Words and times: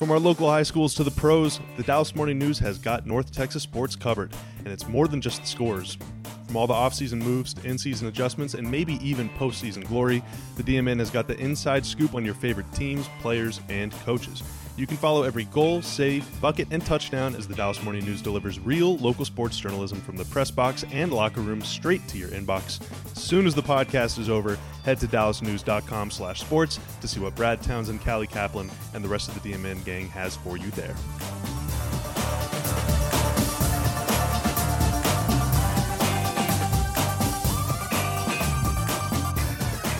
From 0.00 0.10
our 0.12 0.18
local 0.18 0.48
high 0.48 0.62
schools 0.62 0.94
to 0.94 1.04
the 1.04 1.10
pros, 1.10 1.60
the 1.76 1.82
Dallas 1.82 2.16
Morning 2.16 2.38
News 2.38 2.58
has 2.60 2.78
got 2.78 3.06
North 3.06 3.32
Texas 3.32 3.62
sports 3.62 3.94
covered, 3.94 4.32
and 4.60 4.68
it's 4.68 4.88
more 4.88 5.06
than 5.06 5.20
just 5.20 5.42
the 5.42 5.46
scores. 5.46 5.98
From 6.46 6.56
all 6.56 6.66
the 6.66 6.72
offseason 6.72 7.18
moves 7.18 7.52
to 7.52 7.68
in 7.68 7.76
season 7.76 8.08
adjustments 8.08 8.54
and 8.54 8.68
maybe 8.68 8.94
even 9.06 9.28
postseason 9.28 9.86
glory, 9.86 10.22
the 10.56 10.62
DMN 10.62 11.00
has 11.00 11.10
got 11.10 11.28
the 11.28 11.36
inside 11.36 11.84
scoop 11.84 12.14
on 12.14 12.24
your 12.24 12.32
favorite 12.32 12.72
teams, 12.72 13.10
players, 13.20 13.60
and 13.68 13.92
coaches. 13.92 14.42
You 14.76 14.86
can 14.86 14.96
follow 14.96 15.22
every 15.24 15.44
goal, 15.44 15.82
save, 15.82 16.24
bucket, 16.40 16.68
and 16.70 16.84
touchdown 16.84 17.34
as 17.34 17.46
the 17.46 17.54
Dallas 17.54 17.82
Morning 17.82 18.04
News 18.04 18.22
delivers 18.22 18.58
real 18.58 18.96
local 18.98 19.24
sports 19.24 19.58
journalism 19.58 20.00
from 20.00 20.16
the 20.16 20.24
press 20.26 20.50
box 20.50 20.84
and 20.92 21.12
locker 21.12 21.40
room 21.40 21.60
straight 21.62 22.06
to 22.08 22.18
your 22.18 22.28
inbox. 22.28 22.80
As 23.12 23.22
soon 23.22 23.46
as 23.46 23.54
the 23.54 23.62
podcast 23.62 24.18
is 24.18 24.30
over, 24.30 24.58
head 24.84 24.98
to 25.00 25.06
dallasnews.com 25.06 26.10
slash 26.10 26.40
sports 26.40 26.78
to 27.00 27.08
see 27.08 27.20
what 27.20 27.34
Brad 27.34 27.60
Townsend, 27.62 28.00
Callie 28.02 28.26
Kaplan, 28.26 28.70
and 28.94 29.04
the 29.04 29.08
rest 29.08 29.28
of 29.28 29.40
the 29.42 29.52
DMN 29.52 29.84
gang 29.84 30.08
has 30.08 30.36
for 30.36 30.56
you 30.56 30.70
there. 30.70 30.94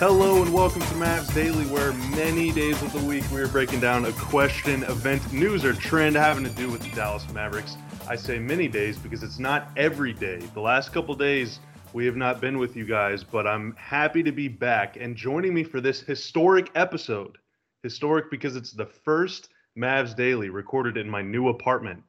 Hello 0.01 0.41
and 0.41 0.51
welcome 0.51 0.81
to 0.81 0.95
Mavs 0.95 1.35
Daily, 1.35 1.67
where 1.67 1.93
many 2.17 2.53
days 2.53 2.81
of 2.81 2.91
the 2.95 3.07
week 3.07 3.23
we 3.31 3.39
are 3.39 3.49
breaking 3.49 3.81
down 3.81 4.07
a 4.07 4.13
question, 4.13 4.83
event, 4.85 5.31
news, 5.31 5.63
or 5.63 5.75
trend 5.75 6.17
having 6.17 6.43
to 6.43 6.49
do 6.49 6.71
with 6.71 6.81
the 6.81 6.89
Dallas 6.93 7.31
Mavericks. 7.35 7.77
I 8.09 8.17
say 8.17 8.39
many 8.39 8.67
days 8.67 8.97
because 8.97 9.23
it's 9.23 9.39
not 9.39 9.69
every 9.77 10.15
day. 10.15 10.39
The 10.55 10.61
last 10.63 10.95
couple 10.95 11.15
days 11.15 11.61
we 11.93 12.07
have 12.07 12.17
not 12.17 12.41
been 12.41 12.57
with 12.57 12.77
you 12.77 12.87
guys, 12.87 13.23
but 13.23 13.47
I'm 13.47 13.77
happy 13.77 14.23
to 14.23 14.33
be 14.33 14.49
back 14.49 14.97
and 14.97 15.15
joining 15.15 15.53
me 15.53 15.65
for 15.65 15.83
this 15.83 16.01
historic 16.01 16.71
episode. 16.75 17.37
Historic 17.83 18.31
because 18.31 18.57
it's 18.57 18.73
the 18.73 18.87
first 18.87 19.51
Mavs 19.77 20.17
Daily 20.17 20.49
recorded 20.49 20.97
in 20.97 21.11
my 21.11 21.21
new 21.21 21.49
apartment. 21.49 22.03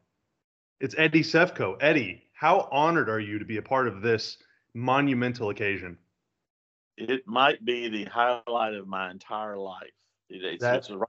It's 0.79 0.95
Eddie 0.97 1.23
Sefko. 1.23 1.75
Eddie, 1.81 2.23
how 2.31 2.69
honored 2.71 3.09
are 3.09 3.19
you 3.19 3.37
to 3.37 3.43
be 3.43 3.57
a 3.57 3.61
part 3.61 3.89
of 3.89 4.01
this 4.01 4.37
monumental 4.73 5.49
occasion? 5.49 5.97
It 6.97 7.27
might 7.27 7.63
be 7.63 7.89
the 7.89 8.05
highlight 8.05 8.73
of 8.73 8.87
my 8.87 9.11
entire 9.11 9.57
life. 9.57 9.91
It, 10.29 10.43
it's, 10.43 10.63
it's 10.63 10.89
a, 10.89 10.99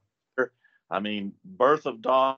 I 0.90 1.00
mean, 1.00 1.32
birth 1.44 1.86
of 1.86 2.02
daughter, 2.02 2.36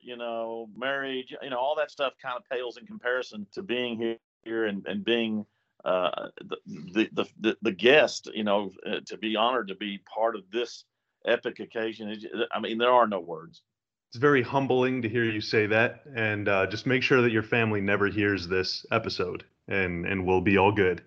you 0.00 0.16
know, 0.16 0.68
marriage, 0.76 1.34
you 1.42 1.50
know, 1.50 1.58
all 1.58 1.76
that 1.76 1.90
stuff 1.90 2.14
kind 2.20 2.36
of 2.36 2.48
pales 2.48 2.76
in 2.76 2.86
comparison 2.86 3.46
to 3.52 3.62
being 3.62 4.18
here 4.44 4.66
and, 4.66 4.86
and 4.86 5.04
being 5.04 5.46
uh, 5.84 6.28
the, 6.44 7.08
the, 7.12 7.26
the, 7.40 7.56
the 7.62 7.72
guest, 7.72 8.30
you 8.34 8.44
know, 8.44 8.72
uh, 8.86 9.00
to 9.06 9.16
be 9.16 9.36
honored 9.36 9.68
to 9.68 9.74
be 9.74 9.98
part 9.98 10.36
of 10.36 10.42
this 10.52 10.84
epic 11.26 11.60
occasion. 11.60 12.20
I 12.52 12.60
mean, 12.60 12.78
there 12.78 12.92
are 12.92 13.06
no 13.06 13.20
words. 13.20 13.62
It's 14.10 14.18
very 14.18 14.42
humbling 14.42 15.02
to 15.02 15.08
hear 15.08 15.24
you 15.24 15.40
say 15.40 15.66
that, 15.66 16.02
and 16.14 16.46
uh, 16.46 16.66
just 16.66 16.86
make 16.86 17.02
sure 17.02 17.22
that 17.22 17.32
your 17.32 17.42
family 17.42 17.80
never 17.80 18.08
hears 18.08 18.46
this 18.46 18.84
episode, 18.90 19.44
and 19.68 20.04
and 20.04 20.26
we'll 20.26 20.42
be 20.42 20.58
all 20.58 20.70
good. 20.70 21.02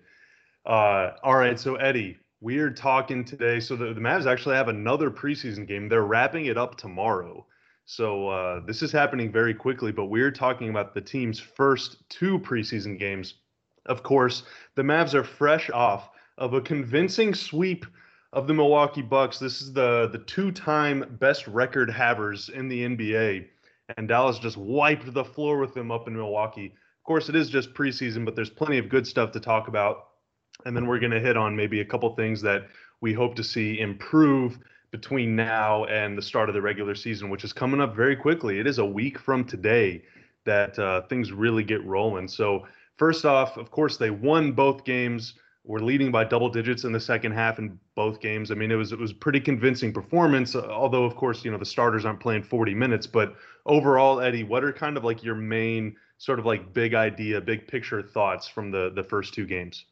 Uh, 0.66 1.12
all 1.22 1.36
right, 1.36 1.60
so 1.60 1.76
Eddie, 1.76 2.18
we 2.40 2.58
are 2.58 2.70
talking 2.70 3.24
today. 3.24 3.60
So 3.60 3.76
the, 3.76 3.94
the 3.94 4.00
Mavs 4.00 4.26
actually 4.26 4.56
have 4.56 4.66
another 4.66 5.12
preseason 5.12 5.66
game. 5.66 5.88
They're 5.88 6.02
wrapping 6.02 6.46
it 6.46 6.58
up 6.58 6.76
tomorrow. 6.76 7.46
So 7.84 8.28
uh, 8.28 8.60
this 8.66 8.82
is 8.82 8.90
happening 8.90 9.30
very 9.30 9.54
quickly, 9.54 9.92
but 9.92 10.06
we're 10.06 10.32
talking 10.32 10.68
about 10.68 10.92
the 10.92 11.00
team's 11.00 11.38
first 11.38 12.08
two 12.08 12.40
preseason 12.40 12.98
games. 12.98 13.34
Of 13.86 14.02
course, 14.02 14.42
the 14.74 14.82
Mavs 14.82 15.14
are 15.14 15.22
fresh 15.22 15.70
off 15.70 16.10
of 16.36 16.54
a 16.54 16.60
convincing 16.60 17.32
sweep 17.32 17.86
of 18.32 18.48
the 18.48 18.54
Milwaukee 18.54 19.02
Bucks. 19.02 19.38
This 19.38 19.62
is 19.62 19.72
the 19.72 20.08
the 20.10 20.18
two-time 20.18 21.16
best 21.20 21.46
record 21.46 21.88
havers 21.88 22.48
in 22.48 22.66
the 22.66 22.82
NBA, 22.82 23.46
and 23.96 24.08
Dallas 24.08 24.40
just 24.40 24.56
wiped 24.56 25.14
the 25.14 25.24
floor 25.24 25.58
with 25.58 25.74
them 25.74 25.92
up 25.92 26.08
in 26.08 26.16
Milwaukee. 26.16 26.66
Of 26.66 27.04
course, 27.04 27.28
it 27.28 27.36
is 27.36 27.48
just 27.48 27.72
preseason, 27.72 28.24
but 28.24 28.34
there's 28.34 28.50
plenty 28.50 28.78
of 28.78 28.88
good 28.88 29.06
stuff 29.06 29.30
to 29.30 29.40
talk 29.40 29.68
about 29.68 30.08
and 30.64 30.76
then 30.76 30.86
we're 30.86 30.98
going 30.98 31.12
to 31.12 31.20
hit 31.20 31.36
on 31.36 31.54
maybe 31.54 31.80
a 31.80 31.84
couple 31.84 32.14
things 32.14 32.40
that 32.42 32.68
we 33.00 33.12
hope 33.12 33.34
to 33.36 33.44
see 33.44 33.78
improve 33.80 34.58
between 34.90 35.36
now 35.36 35.84
and 35.86 36.16
the 36.16 36.22
start 36.22 36.48
of 36.48 36.54
the 36.54 36.62
regular 36.62 36.94
season, 36.94 37.28
which 37.28 37.44
is 37.44 37.52
coming 37.52 37.80
up 37.80 37.94
very 37.94 38.16
quickly. 38.16 38.58
It 38.58 38.66
is 38.66 38.78
a 38.78 38.84
week 38.84 39.18
from 39.18 39.44
today 39.44 40.02
that 40.44 40.78
uh, 40.78 41.02
things 41.02 41.32
really 41.32 41.64
get 41.64 41.84
rolling. 41.84 42.28
So, 42.28 42.66
first 42.96 43.24
off, 43.24 43.56
of 43.56 43.70
course, 43.70 43.96
they 43.96 44.10
won 44.10 44.52
both 44.52 44.84
games. 44.84 45.34
We're 45.64 45.80
leading 45.80 46.12
by 46.12 46.24
double 46.24 46.48
digits 46.48 46.84
in 46.84 46.92
the 46.92 47.00
second 47.00 47.32
half 47.32 47.58
in 47.58 47.78
both 47.96 48.20
games. 48.20 48.52
I 48.52 48.54
mean, 48.54 48.70
it 48.70 48.76
was 48.76 48.92
it 48.92 48.98
was 48.98 49.12
pretty 49.12 49.40
convincing 49.40 49.92
performance. 49.92 50.54
Although, 50.54 51.04
of 51.04 51.16
course, 51.16 51.44
you 51.44 51.50
know 51.50 51.58
the 51.58 51.66
starters 51.66 52.04
aren't 52.04 52.20
playing 52.20 52.44
40 52.44 52.74
minutes. 52.74 53.06
But 53.06 53.34
overall, 53.66 54.20
Eddie, 54.20 54.44
what 54.44 54.62
are 54.62 54.72
kind 54.72 54.96
of 54.96 55.04
like 55.04 55.24
your 55.24 55.34
main 55.34 55.96
sort 56.18 56.38
of 56.38 56.46
like 56.46 56.72
big 56.72 56.94
idea, 56.94 57.40
big 57.40 57.66
picture 57.66 58.00
thoughts 58.00 58.46
from 58.46 58.70
the 58.70 58.92
the 58.94 59.02
first 59.02 59.34
two 59.34 59.44
games? 59.44 59.84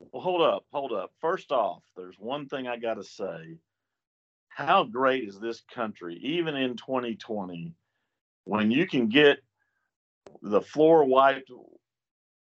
Well, 0.00 0.22
hold 0.22 0.42
up, 0.42 0.64
hold 0.72 0.92
up. 0.92 1.12
First 1.20 1.52
off, 1.52 1.82
there's 1.96 2.18
one 2.18 2.48
thing 2.48 2.66
I 2.66 2.76
got 2.76 2.94
to 2.94 3.04
say. 3.04 3.58
How 4.48 4.84
great 4.84 5.28
is 5.28 5.38
this 5.38 5.62
country, 5.74 6.18
even 6.22 6.56
in 6.56 6.76
2020, 6.76 7.74
when 8.44 8.70
you 8.70 8.86
can 8.86 9.08
get 9.08 9.38
the 10.42 10.62
floor 10.62 11.04
wiped 11.04 11.50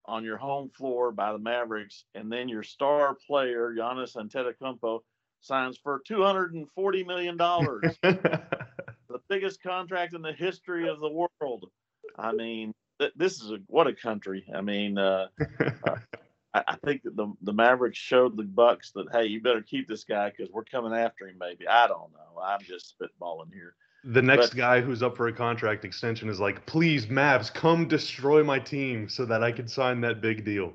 on 0.05 0.23
your 0.23 0.37
home 0.37 0.69
floor 0.69 1.11
by 1.11 1.31
the 1.31 1.39
Mavericks, 1.39 2.05
and 2.15 2.31
then 2.31 2.49
your 2.49 2.63
star 2.63 3.15
player 3.27 3.73
Giannis 3.77 4.15
Antetokounmpo 4.15 4.99
signs 5.41 5.77
for 5.77 6.01
240 6.05 7.03
million 7.03 7.37
dollars, 7.37 7.97
the 8.01 9.19
biggest 9.29 9.61
contract 9.61 10.13
in 10.13 10.21
the 10.21 10.33
history 10.33 10.89
of 10.89 10.99
the 10.99 11.09
world. 11.09 11.69
I 12.17 12.31
mean, 12.33 12.73
th- 12.99 13.13
this 13.15 13.41
is 13.41 13.51
a 13.51 13.59
what 13.67 13.87
a 13.87 13.93
country. 13.93 14.45
I 14.53 14.61
mean, 14.61 14.97
uh, 14.97 15.27
uh, 15.87 15.95
I, 16.53 16.63
I 16.67 16.75
think 16.85 17.03
that 17.03 17.15
the 17.15 17.31
the 17.41 17.53
Mavericks 17.53 17.97
showed 17.97 18.37
the 18.37 18.43
Bucks 18.43 18.91
that 18.91 19.07
hey, 19.11 19.25
you 19.25 19.41
better 19.41 19.61
keep 19.61 19.87
this 19.87 20.03
guy 20.03 20.29
because 20.29 20.51
we're 20.51 20.63
coming 20.63 20.93
after 20.93 21.27
him. 21.27 21.37
Maybe 21.39 21.67
I 21.67 21.87
don't 21.87 22.11
know. 22.11 22.41
I'm 22.41 22.61
just 22.61 22.95
spitballing 22.99 23.53
here. 23.53 23.75
The 24.03 24.21
next 24.21 24.49
but, 24.49 24.57
guy 24.57 24.81
who's 24.81 25.03
up 25.03 25.15
for 25.15 25.27
a 25.27 25.33
contract 25.33 25.85
extension 25.85 26.27
is 26.27 26.39
like, 26.39 26.65
please, 26.65 27.05
Mavs, 27.05 27.53
come 27.53 27.87
destroy 27.87 28.43
my 28.43 28.57
team 28.57 29.07
so 29.07 29.25
that 29.25 29.43
I 29.43 29.51
can 29.51 29.67
sign 29.67 30.01
that 30.01 30.21
big 30.21 30.43
deal. 30.43 30.73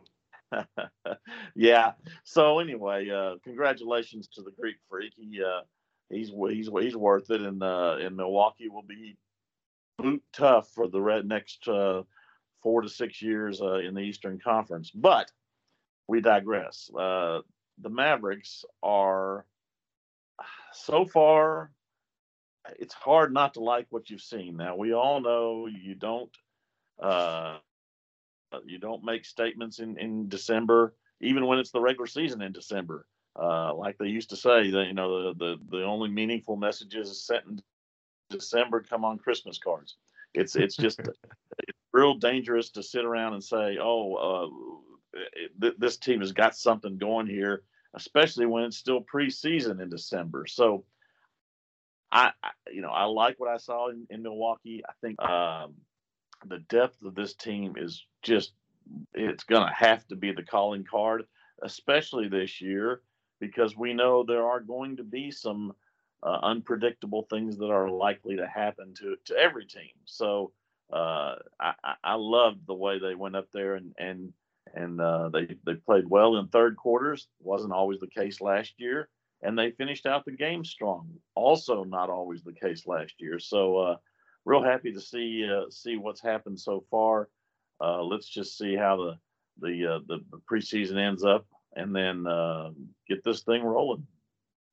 yeah. 1.57 1.93
So 2.23 2.61
anyway, 2.61 3.11
uh, 3.11 3.35
congratulations 3.43 4.29
to 4.35 4.43
the 4.43 4.53
Greek 4.53 4.77
Freak. 4.89 5.13
He 5.17 5.43
uh, 5.43 5.63
he's 6.09 6.31
he's 6.31 6.69
he's 6.81 6.97
worth 6.97 7.31
it, 7.31 7.41
and 7.41 7.63
uh, 7.63 7.97
in 8.01 8.17
Milwaukee 8.17 8.69
will 8.69 8.83
be 8.83 9.17
boot 9.99 10.23
tough 10.33 10.69
for 10.71 10.89
the 10.89 11.23
next 11.25 11.67
uh, 11.67 12.03
four 12.63 12.83
to 12.83 12.89
six 12.89 13.21
years 13.21 13.61
uh, 13.61 13.79
in 13.79 13.95
the 13.95 14.03
Eastern 14.03 14.39
Conference. 14.39 14.91
But 14.91 15.31
we 16.09 16.21
digress. 16.21 16.91
Uh, 16.97 17.41
the 17.79 17.91
Mavericks 17.91 18.65
are 18.83 19.45
so 20.73 21.05
far. 21.05 21.71
It's 22.79 22.95
hard 22.95 23.33
not 23.33 23.55
to 23.55 23.61
like 23.61 23.87
what 23.91 24.11
you've 24.11 24.21
seen. 24.21 24.57
Now 24.57 24.77
we 24.77 24.93
all 24.93 25.21
know 25.21 25.67
you 25.67 25.95
don't 25.95 26.31
uh, 27.01 27.59
you 28.65 28.79
don't 28.79 29.05
make 29.05 29.25
statements 29.25 29.79
in 29.79 29.99
in 29.99 30.29
December, 30.29 30.95
even 31.21 31.47
when 31.47 31.59
it's 31.59 31.71
the 31.71 31.81
regular 31.81 32.07
season 32.07 32.43
in 32.43 32.53
December. 32.53 33.07
Uh, 33.39 33.75
like 33.75 33.99
they 33.99 34.07
used 34.07 34.31
to 34.31 34.37
say, 34.37 34.71
that 34.71 34.87
you 34.87 34.95
know 34.95 35.35
the, 35.35 35.39
the 35.39 35.77
the 35.77 35.85
only 35.85 36.09
meaningful 36.09 36.57
messages 36.57 37.25
sent 37.25 37.45
in 37.47 37.63
December 38.31 38.81
come 38.81 39.05
on 39.05 39.19
Christmas 39.19 39.59
cards. 39.59 39.97
It's 40.35 40.57
it's 40.57 40.77
just 40.77 40.99
it's 41.59 41.79
real 41.93 42.15
dangerous 42.15 42.71
to 42.71 42.83
sit 42.83 43.05
around 43.05 43.35
and 43.35 43.45
say, 43.45 43.79
oh, 43.81 44.83
uh, 45.17 45.71
this 45.79 45.97
team 45.97 46.21
has 46.21 46.33
got 46.33 46.57
something 46.57 46.99
going 46.99 47.27
here, 47.27 47.63
especially 47.95 48.47
when 48.47 48.65
it's 48.65 48.77
still 48.77 49.01
preseason 49.01 49.81
in 49.81 49.91
December. 49.91 50.47
So, 50.47 50.85
I, 52.13 52.33
I 52.43 52.51
you 52.73 52.83
know, 52.83 52.91
I 52.91 53.05
like 53.05 53.39
what 53.39 53.51
I 53.51 53.57
saw 53.57 53.89
in, 53.91 54.07
in 54.11 54.23
Milwaukee. 54.23 54.83
I 54.89 54.93
think 55.01 55.21
um, 55.23 55.75
the 56.47 56.59
depth 56.69 57.03
of 57.03 57.15
this 57.15 57.35
team 57.35 57.75
is 57.77 58.05
just 58.23 58.53
it's 59.15 59.45
going 59.45 59.67
to 59.67 59.75
have 59.75 60.07
to 60.09 60.17
be 60.17 60.33
the 60.33 60.43
calling 60.43 60.85
card, 60.85 61.25
especially 61.63 62.29
this 62.29 62.61
year, 62.61 63.03
because 63.41 63.77
we 63.77 63.95
know 63.95 64.23
there 64.23 64.47
are 64.47 64.61
going 64.61 64.97
to 64.97 65.05
be 65.05 65.31
some 65.31 65.73
uh, 66.23 66.39
unpredictable 66.43 67.27
things 67.29 67.59
that 67.59 67.71
are 67.71 67.91
likely 67.91 68.37
to 68.37 68.47
happen 68.47 68.95
to 68.95 69.17
to 69.27 69.37
every 69.37 69.67
team. 69.67 69.93
So 70.05 70.53
uh, 70.93 71.37
I, 71.61 71.75
I 72.03 72.15
loved 72.15 72.67
the 72.67 72.75
way 72.75 72.99
they 72.99 73.15
went 73.15 73.37
up 73.37 73.49
there 73.53 73.75
and 73.75 73.95
and 73.99 74.33
and 74.77 75.01
uh, 75.01 75.31
they 75.31 75.57
they 75.65 75.75
played 75.75 76.09
well 76.09 76.37
in 76.37 76.49
third 76.49 76.77
quarters. 76.77 77.27
wasn't 77.41 77.73
always 77.73 77.99
the 77.99 78.07
case 78.07 78.41
last 78.41 78.75
year, 78.77 79.09
and 79.43 79.59
they 79.59 79.71
finished 79.73 80.07
out 80.07 80.25
the 80.25 80.33
game 80.33 80.65
strong. 80.65 81.09
Also, 81.35 81.83
not 81.83 82.11
always 82.11 82.43
the 82.45 82.53
case 82.53 82.87
last 82.87 83.15
year. 83.19 83.39
So, 83.39 83.79
uh, 83.79 83.97
real 84.45 84.63
happy 84.63 84.93
to 84.93 85.01
see 85.01 85.49
uh, 85.51 85.71
see 85.71 85.97
what's 85.97 86.23
happened 86.23 86.61
so 86.61 86.85
far. 86.91 87.29
Uh, 87.81 88.03
let's 88.03 88.29
just 88.29 88.57
see 88.57 88.77
how 88.77 88.97
the 88.97 89.19
the, 89.61 89.95
uh, 89.95 89.99
the 90.07 90.19
the 90.31 90.41
preseason 90.51 90.99
ends 90.99 91.25
up, 91.25 91.47
and 91.75 91.97
then 91.97 92.27
uh, 92.27 92.71
get 93.09 93.25
this 93.25 93.43
thing 93.43 93.63
rolling. 93.63 94.07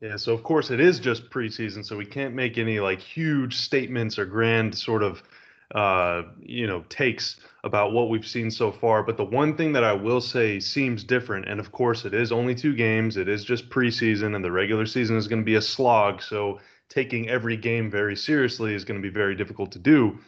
Yeah, 0.02 0.18
so 0.18 0.34
of 0.34 0.44
course 0.44 0.70
it 0.70 0.82
is 0.82 1.00
just 1.00 1.30
preseason, 1.30 1.86
so 1.86 1.96
we 1.96 2.06
can't 2.06 2.36
make 2.36 2.58
any 2.58 2.82
like 2.82 3.00
huge 3.00 3.56
statements 3.56 4.20
or 4.20 4.26
grand 4.26 4.78
sort 4.78 5.02
of 5.02 5.24
uh, 5.74 6.24
you 6.40 6.68
know 6.68 6.84
takes 6.90 7.38
about 7.64 7.94
what 7.94 8.10
we've 8.10 8.28
seen 8.28 8.52
so 8.52 8.72
far. 8.72 9.04
But 9.04 9.18
the 9.18 9.26
one 9.26 9.56
thing 9.56 9.74
that 9.74 9.84
I 9.84 9.94
will 9.94 10.22
say 10.22 10.60
seems 10.60 11.04
different, 11.04 11.48
and 11.48 11.60
of 11.60 11.72
course 11.72 12.06
it 12.06 12.14
is 12.14 12.32
only 12.32 12.56
two 12.56 12.76
games, 12.76 13.18
it 13.18 13.28
is 13.28 13.44
just 13.44 13.70
preseason, 13.70 14.36
and 14.36 14.44
the 14.44 14.52
regular 14.52 14.86
season 14.86 15.18
is 15.18 15.28
going 15.28 15.42
to 15.42 15.46
be 15.46 15.56
a 15.56 15.62
slog. 15.62 16.22
So 16.22 16.60
taking 16.90 17.30
every 17.30 17.58
game 17.58 17.90
very 17.90 18.16
seriously 18.16 18.76
is 18.76 18.86
going 18.86 19.02
to 19.02 19.08
be 19.08 19.14
very 19.14 19.36
difficult 19.36 19.72
to 19.72 19.80
do. 19.80 20.20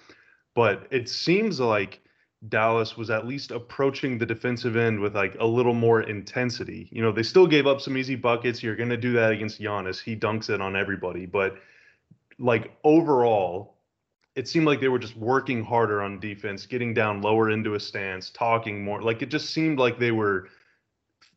But 0.56 0.88
it 0.90 1.10
seems 1.10 1.60
like 1.60 2.02
Dallas 2.50 2.98
was 2.98 3.10
at 3.10 3.28
least 3.28 3.52
approaching 3.52 4.18
the 4.18 4.26
defensive 4.26 4.76
end 4.76 5.00
with 5.00 5.16
like 5.16 5.36
a 5.40 5.46
little 5.46 5.74
more 5.74 6.02
intensity. 6.02 6.88
You 6.92 7.02
know, 7.02 7.12
they 7.12 7.24
still 7.24 7.48
gave 7.48 7.68
up 7.68 7.82
some 7.82 7.98
easy 7.98 8.16
buckets. 8.16 8.64
You're 8.64 8.76
going 8.76 8.90
to 8.90 8.98
do 8.98 9.14
that 9.14 9.32
against 9.32 9.62
Giannis. 9.62 10.02
He 10.02 10.16
dunks 10.16 10.50
it 10.50 10.62
on 10.62 10.76
everybody. 10.76 11.26
But 11.26 11.58
like 12.40 12.72
overall, 12.84 13.75
it 14.36 14.48
seemed 14.48 14.66
like 14.66 14.82
they 14.82 14.90
were 14.90 15.00
just 15.00 15.16
working 15.16 15.64
harder 15.64 16.02
on 16.02 16.20
defense, 16.20 16.66
getting 16.66 16.94
down 16.94 17.22
lower 17.22 17.50
into 17.50 17.76
a 17.76 17.80
stance, 17.80 18.30
talking 18.30 18.84
more. 18.84 19.02
Like 19.02 19.22
it 19.22 19.30
just 19.30 19.52
seemed 19.52 19.80
like 19.80 19.98
they 19.98 20.12
were 20.12 20.50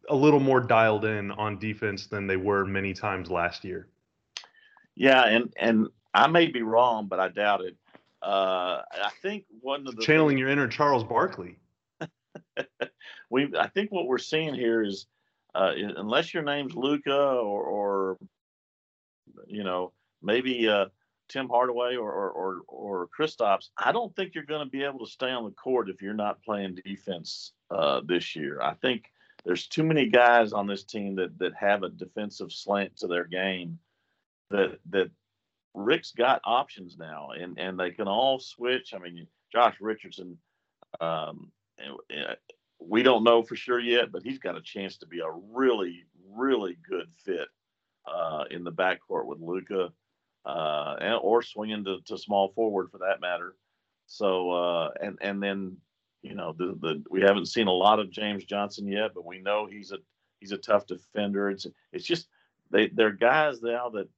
a 0.09 0.15
little 0.15 0.41
more 0.41 0.61
dialed 0.61 1.05
in 1.05 1.31
on 1.33 1.59
defense 1.59 2.06
than 2.06 2.27
they 2.27 2.37
were 2.37 2.65
many 2.65 2.93
times 2.93 3.31
last 3.31 3.65
year. 3.65 3.89
Yeah, 4.97 5.25
and 5.27 5.53
and 5.59 5.87
I 6.12 6.27
may 6.27 6.49
be 6.49 6.62
wrong, 6.62 7.06
but 7.06 7.21
I 7.21 7.29
doubt 7.29 7.61
it. 7.61 7.77
Uh, 8.21 8.83
I 8.93 9.11
think 9.23 9.45
one 9.61 9.87
of 9.87 9.95
the 9.95 10.03
channeling 10.03 10.37
things, 10.37 10.41
your 10.41 10.49
inner 10.49 10.67
Charles 10.67 11.05
Barkley. 11.05 11.56
we, 13.31 13.53
I 13.56 13.69
think 13.69 13.93
what 13.93 14.06
we're 14.06 14.19
seeing 14.19 14.55
here 14.55 14.83
is, 14.83 15.06
uh, 15.55 15.73
unless 15.97 16.35
your 16.35 16.43
name's 16.43 16.75
Luka 16.75 17.15
or, 17.15 17.62
or 17.62 18.19
you 19.47 19.62
know, 19.62 19.93
maybe 20.21 20.69
uh, 20.69 20.87
Tim 21.28 21.48
Hardaway 21.48 21.96
or 21.96 22.10
or 22.10 22.30
or, 22.30 22.62
or 22.69 23.08
Kristaps, 23.08 23.69
I 23.76 23.92
don't 23.92 24.14
think 24.16 24.34
you're 24.34 24.44
going 24.44 24.64
to 24.64 24.70
be 24.70 24.84
able 24.84 25.00
to 25.00 25.10
stay 25.10 25.30
on 25.30 25.44
the 25.44 25.50
court 25.50 25.90
if 25.90 26.02
you're 26.02 26.14
not 26.14 26.42
playing 26.42 26.78
defense 26.84 27.52
uh, 27.70 28.00
this 28.04 28.34
year. 28.34 28.60
I 28.62 28.75
think 28.75 29.10
there's 29.44 29.66
too 29.66 29.84
many 29.84 30.08
guys 30.08 30.52
on 30.52 30.66
this 30.66 30.84
team 30.84 31.16
that 31.16 31.38
that 31.38 31.54
have 31.54 31.82
a 31.82 31.90
defensive 31.90 32.52
slant 32.52 32.96
to 32.98 33.06
their 33.06 33.25
game 33.25 33.78
that 34.50 34.78
that 34.90 35.10
Rick's 35.75 36.12
got 36.12 36.40
options 36.44 36.96
now, 36.98 37.30
and 37.30 37.58
and 37.58 37.78
they 37.78 37.90
can 37.90 38.08
all 38.08 38.38
switch. 38.38 38.94
I 38.94 38.98
mean, 38.98 39.26
Josh 39.52 39.76
Richardson, 39.80 40.38
um, 41.00 41.52
we 42.80 43.02
don't 43.02 43.25
know 43.25 43.42
for 43.42 43.56
sure 43.56 43.80
yet, 43.80 44.10
but 44.12 44.22
he's 44.22 44.38
got 44.38 44.56
a 44.56 44.62
chance 44.62 44.98
to 44.98 45.06
be 45.06 45.20
a 45.20 45.30
really 45.52 46.04
really 46.30 46.76
good 46.88 47.08
fit 47.25 47.48
uh, 48.06 48.44
in 48.50 48.64
the 48.64 48.72
backcourt 48.72 49.26
with 49.26 49.40
Luka, 49.40 49.92
uh, 50.49 50.97
and, 51.00 51.19
or 51.21 51.43
swinging 51.43 51.85
to, 51.85 51.99
to 52.06 52.17
small 52.17 52.49
forward 52.55 52.91
for 52.91 52.99
that 52.99 53.21
matter. 53.21 53.55
So 54.06 54.50
uh, 54.50 54.91
and 55.00 55.19
and 55.21 55.43
then 55.43 55.77
you 56.23 56.35
know 56.35 56.55
the 56.56 56.77
the 56.81 57.05
we 57.11 57.21
haven't 57.21 57.47
seen 57.47 57.67
a 57.67 57.73
lot 57.73 58.00
of 58.00 58.11
James 58.11 58.45
Johnson 58.45 58.87
yet, 58.87 59.12
but 59.15 59.27
we 59.27 59.41
know 59.41 59.67
he's 59.67 59.93
a 59.93 59.99
he's 60.41 60.53
a 60.53 60.59
tough 60.59 60.87
defender. 60.87 61.50
It's 61.50 61.67
it's 61.93 62.06
just 62.06 62.29
they 62.71 62.89
they're 62.89 63.12
guys 63.12 63.61
now 63.61 63.91
that 63.91 64.09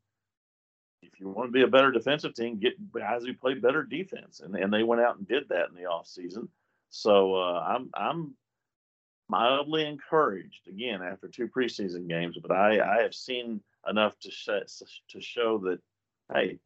if 1.02 1.18
you 1.18 1.28
want 1.28 1.48
to 1.48 1.52
be 1.52 1.62
a 1.62 1.66
better 1.66 1.90
defensive 1.90 2.34
team, 2.34 2.60
get 2.60 2.92
guys 2.92 3.24
who 3.24 3.34
play 3.34 3.54
better 3.54 3.82
defense, 3.82 4.38
and 4.38 4.54
and 4.54 4.72
they 4.72 4.84
went 4.84 5.02
out 5.02 5.18
and 5.18 5.26
did 5.26 5.48
that 5.48 5.68
in 5.68 5.74
the 5.74 5.90
offseason. 5.90 6.46
So 6.90 7.34
uh, 7.34 7.60
I'm 7.66 7.90
I'm 7.92 8.34
mildly 9.28 9.84
encouraged 9.84 10.68
again 10.68 11.02
after 11.02 11.26
two 11.26 11.48
preseason 11.48 12.08
games, 12.08 12.38
but 12.40 12.52
I 12.52 12.98
I 12.98 13.02
have 13.02 13.14
seen 13.14 13.60
enough 13.88 14.16
to 14.20 14.30
sh- 14.30 14.84
to 15.08 15.20
show 15.20 15.58
that 15.58 15.80
hey 16.32 16.58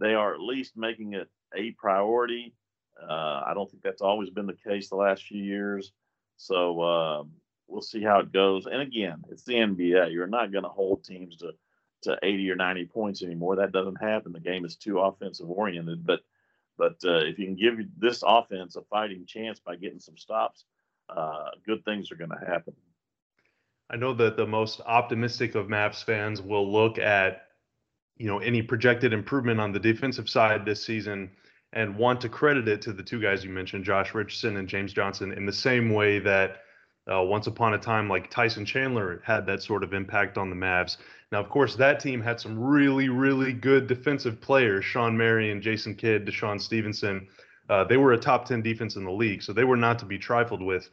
they 0.00 0.14
are 0.14 0.34
at 0.34 0.40
least 0.40 0.76
making 0.76 1.14
it 1.14 1.28
a 1.56 1.72
priority. 1.72 2.54
Uh, 3.00 3.42
I 3.46 3.52
don't 3.54 3.70
think 3.70 3.82
that's 3.82 4.02
always 4.02 4.30
been 4.30 4.46
the 4.46 4.56
case 4.68 4.88
the 4.88 4.96
last 4.96 5.24
few 5.24 5.42
years. 5.42 5.92
So 6.36 6.80
uh, 6.80 7.24
we'll 7.66 7.82
see 7.82 8.02
how 8.02 8.20
it 8.20 8.32
goes. 8.32 8.66
And 8.66 8.80
again, 8.80 9.24
it's 9.30 9.44
the 9.44 9.54
NBA. 9.54 10.12
You're 10.12 10.26
not 10.26 10.52
going 10.52 10.64
to 10.64 10.70
hold 10.70 11.04
teams 11.04 11.36
to 11.38 11.52
to 12.02 12.16
80 12.22 12.52
or 12.52 12.54
90 12.54 12.84
points 12.86 13.24
anymore. 13.24 13.56
That 13.56 13.72
doesn't 13.72 14.00
happen. 14.00 14.32
The 14.32 14.38
game 14.38 14.64
is 14.64 14.76
too 14.76 15.00
offensive 15.00 15.50
oriented. 15.50 16.06
But 16.06 16.20
but 16.76 16.96
uh, 17.04 17.24
if 17.24 17.40
you 17.40 17.46
can 17.46 17.56
give 17.56 17.78
this 17.98 18.22
offense 18.24 18.76
a 18.76 18.82
fighting 18.82 19.26
chance 19.26 19.58
by 19.58 19.74
getting 19.74 19.98
some 19.98 20.16
stops, 20.16 20.64
uh, 21.08 21.50
good 21.66 21.84
things 21.84 22.12
are 22.12 22.16
going 22.16 22.30
to 22.30 22.46
happen. 22.46 22.74
I 23.90 23.96
know 23.96 24.14
that 24.14 24.36
the 24.36 24.46
most 24.46 24.80
optimistic 24.86 25.56
of 25.56 25.66
Mavs 25.66 26.04
fans 26.04 26.40
will 26.40 26.70
look 26.70 26.98
at 26.98 27.47
you 28.18 28.26
know 28.26 28.38
any 28.38 28.62
projected 28.62 29.12
improvement 29.12 29.60
on 29.60 29.72
the 29.72 29.78
defensive 29.78 30.28
side 30.28 30.64
this 30.64 30.84
season 30.84 31.30
and 31.72 31.96
want 31.96 32.20
to 32.20 32.28
credit 32.28 32.66
it 32.66 32.82
to 32.82 32.92
the 32.92 33.02
two 33.02 33.20
guys 33.20 33.44
you 33.44 33.50
mentioned, 33.50 33.84
Josh 33.84 34.14
Richardson 34.14 34.56
and 34.56 34.68
James 34.68 34.92
Johnson, 34.92 35.32
in 35.32 35.44
the 35.44 35.52
same 35.52 35.92
way 35.92 36.18
that 36.18 36.62
uh, 37.12 37.22
once 37.22 37.46
upon 37.46 37.74
a 37.74 37.78
time, 37.78 38.08
like 38.08 38.30
Tyson 38.30 38.64
Chandler 38.64 39.22
had 39.24 39.46
that 39.46 39.62
sort 39.62 39.82
of 39.82 39.94
impact 39.94 40.38
on 40.38 40.50
the 40.50 40.56
Mavs. 40.56 40.98
Now, 41.32 41.40
of 41.40 41.48
course, 41.48 41.74
that 41.76 42.00
team 42.00 42.20
had 42.20 42.40
some 42.40 42.58
really, 42.58 43.08
really 43.08 43.52
good 43.52 43.86
defensive 43.86 44.40
players 44.40 44.84
Shawn 44.84 45.16
Marion, 45.16 45.60
Jason 45.60 45.94
Kidd, 45.94 46.26
DeShawn 46.26 46.60
Stevenson. 46.60 47.28
Uh, 47.68 47.84
they 47.84 47.98
were 47.98 48.12
a 48.12 48.18
top 48.18 48.46
10 48.46 48.62
defense 48.62 48.96
in 48.96 49.04
the 49.04 49.10
league, 49.10 49.42
so 49.42 49.52
they 49.52 49.64
were 49.64 49.76
not 49.76 49.98
to 49.98 50.06
be 50.06 50.18
trifled 50.18 50.62
with. 50.62 50.88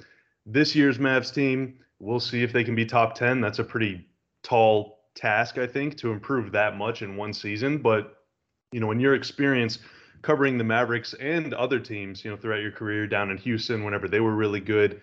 This 0.45 0.75
year's 0.75 0.97
Mavs 0.97 1.33
team, 1.33 1.79
we'll 1.99 2.19
see 2.19 2.43
if 2.43 2.51
they 2.51 2.63
can 2.63 2.75
be 2.75 2.85
top 2.85 3.15
10. 3.15 3.39
That's 3.39 3.59
a 3.59 3.63
pretty 3.63 4.05
tall 4.43 4.94
task, 5.15 5.57
I 5.57 5.65
think, 5.65 5.97
to 5.97 6.11
improve 6.11 6.51
that 6.51 6.77
much 6.77 7.01
in 7.01 7.15
one 7.15 7.33
season. 7.33 7.79
But, 7.79 8.17
you 8.71 8.79
know, 8.79 8.91
in 8.91 8.99
your 8.99 9.15
experience 9.15 9.79
covering 10.21 10.57
the 10.57 10.63
Mavericks 10.63 11.13
and 11.19 11.53
other 11.53 11.79
teams, 11.79 12.25
you 12.25 12.31
know, 12.31 12.37
throughout 12.37 12.61
your 12.61 12.71
career 12.71 13.07
down 13.07 13.31
in 13.31 13.37
Houston, 13.37 13.83
whenever 13.83 14.07
they 14.07 14.19
were 14.19 14.35
really 14.35 14.59
good, 14.59 15.01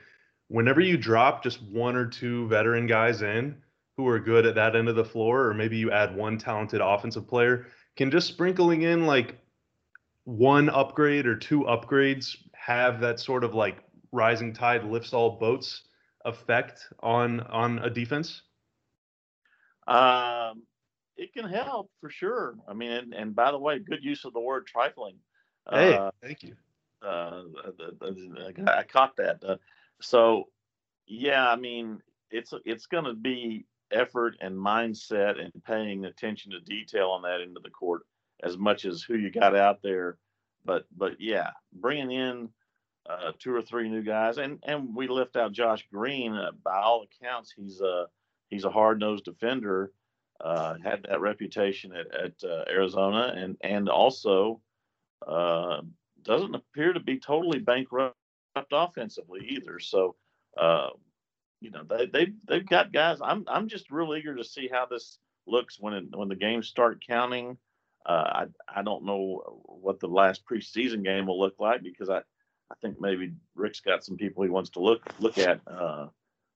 whenever 0.48 0.80
you 0.80 0.96
drop 0.96 1.42
just 1.42 1.62
one 1.62 1.96
or 1.96 2.06
two 2.06 2.48
veteran 2.48 2.86
guys 2.86 3.22
in 3.22 3.56
who 3.96 4.06
are 4.08 4.18
good 4.18 4.46
at 4.46 4.54
that 4.54 4.74
end 4.74 4.88
of 4.88 4.96
the 4.96 5.04
floor, 5.04 5.46
or 5.46 5.54
maybe 5.54 5.76
you 5.76 5.90
add 5.90 6.16
one 6.16 6.38
talented 6.38 6.80
offensive 6.80 7.28
player, 7.28 7.66
can 7.96 8.10
just 8.10 8.28
sprinkling 8.28 8.82
in 8.82 9.06
like 9.06 9.38
one 10.24 10.68
upgrade 10.68 11.26
or 11.26 11.36
two 11.36 11.60
upgrades 11.60 12.36
have 12.54 13.00
that 13.00 13.20
sort 13.20 13.44
of 13.44 13.54
like 13.54 13.78
rising 14.12 14.52
tide 14.52 14.84
lifts 14.84 15.12
all 15.12 15.38
boats 15.38 15.82
effect 16.24 16.80
on 17.00 17.40
on 17.40 17.78
a 17.80 17.90
defense? 17.90 18.42
Um, 19.86 20.62
it 21.16 21.32
can 21.32 21.48
help 21.48 21.90
for 22.00 22.10
sure. 22.10 22.54
I 22.66 22.74
mean, 22.74 22.90
and, 22.90 23.14
and 23.14 23.34
by 23.34 23.50
the 23.50 23.58
way, 23.58 23.78
good 23.78 24.02
use 24.02 24.24
of 24.24 24.32
the 24.32 24.40
word 24.40 24.66
trifling. 24.66 25.16
Hey, 25.70 25.94
uh, 25.94 26.10
thank 26.22 26.42
you. 26.42 26.54
Uh, 27.02 27.42
I 28.66 28.84
caught 28.84 29.16
that. 29.16 29.42
Uh, 29.44 29.56
so, 30.00 30.48
yeah, 31.06 31.48
I 31.48 31.56
mean, 31.56 32.00
it's 32.30 32.52
it's 32.64 32.86
going 32.86 33.04
to 33.04 33.14
be 33.14 33.66
effort 33.92 34.36
and 34.40 34.56
mindset 34.56 35.38
and 35.38 35.52
paying 35.64 36.04
attention 36.04 36.52
to 36.52 36.60
detail 36.60 37.10
on 37.10 37.22
that 37.22 37.40
end 37.40 37.56
of 37.56 37.62
the 37.62 37.70
court 37.70 38.02
as 38.42 38.56
much 38.56 38.84
as 38.84 39.02
who 39.02 39.16
you 39.16 39.30
got 39.30 39.54
out 39.54 39.82
there. 39.82 40.16
But 40.64 40.86
but 40.96 41.20
yeah, 41.20 41.50
bringing 41.72 42.12
in 42.12 42.48
uh, 43.08 43.32
two 43.38 43.54
or 43.54 43.62
three 43.62 43.88
new 43.88 44.02
guys, 44.02 44.38
and 44.38 44.58
and 44.64 44.94
we 44.94 45.08
lift 45.08 45.36
out 45.36 45.52
Josh 45.52 45.86
Green. 45.92 46.34
Uh, 46.34 46.52
by 46.62 46.76
all 46.76 47.04
accounts, 47.04 47.52
he's 47.56 47.80
a 47.80 48.06
he's 48.52 48.64
a 48.64 48.70
hard 48.70 49.00
nosed 49.00 49.24
defender. 49.24 49.90
Uh, 50.40 50.74
had 50.82 51.04
that 51.08 51.20
reputation 51.20 51.92
at, 51.94 52.06
at 52.14 52.32
uh, 52.44 52.64
Arizona, 52.68 53.32
and 53.36 53.56
and 53.62 53.88
also 53.88 54.60
uh, 55.26 55.80
doesn't 56.22 56.54
appear 56.54 56.92
to 56.92 57.00
be 57.00 57.18
totally 57.18 57.60
bankrupt 57.60 58.16
offensively 58.72 59.46
either. 59.50 59.78
So, 59.78 60.16
uh, 60.58 60.90
you 61.60 61.70
know, 61.70 61.84
they 61.88 62.06
they 62.06 62.32
they've 62.46 62.68
got 62.68 62.92
guys. 62.92 63.18
I'm 63.22 63.44
I'm 63.46 63.68
just 63.68 63.90
real 63.90 64.14
eager 64.16 64.34
to 64.34 64.44
see 64.44 64.68
how 64.70 64.86
this 64.86 65.18
looks 65.46 65.78
when 65.78 65.94
it, 65.94 66.04
when 66.12 66.28
the 66.28 66.36
games 66.36 66.68
start 66.68 67.04
counting. 67.06 67.56
Uh, 68.04 68.46
I 68.68 68.80
I 68.80 68.82
don't 68.82 69.04
know 69.04 69.62
what 69.64 70.00
the 70.00 70.08
last 70.08 70.42
preseason 70.44 71.04
game 71.04 71.26
will 71.26 71.38
look 71.38 71.54
like 71.60 71.84
because 71.84 72.10
I 72.10 72.18
I 72.18 72.74
think 72.80 73.00
maybe 73.00 73.32
Rick's 73.54 73.80
got 73.80 74.04
some 74.04 74.16
people 74.16 74.42
he 74.42 74.50
wants 74.50 74.70
to 74.70 74.80
look 74.80 75.08
look 75.20 75.38
at 75.38 75.60
uh, 75.68 76.08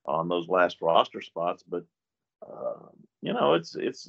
on 0.07 0.29
those 0.29 0.49
last 0.49 0.81
roster 0.81 1.21
spots. 1.21 1.63
But 1.69 1.85
uh, 2.47 2.89
you 3.23 3.33
know, 3.33 3.55
it's 3.55 3.75
it's 3.77 4.09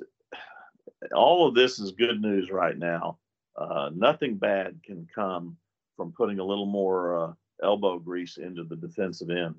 all 1.13 1.47
of 1.47 1.55
this 1.55 1.79
is 1.79 1.91
good 1.91 2.21
news 2.21 2.51
right 2.51 2.77
now. 2.77 3.17
Uh, 3.55 3.89
nothing 3.93 4.35
bad 4.35 4.79
can 4.83 5.07
come 5.13 5.57
from 5.95 6.11
putting 6.11 6.39
a 6.39 6.43
little 6.43 6.65
more 6.65 7.23
uh, 7.23 7.33
elbow 7.63 7.97
grease 7.97 8.37
into 8.37 8.63
the 8.63 8.75
defensive 8.75 9.29
end. 9.29 9.55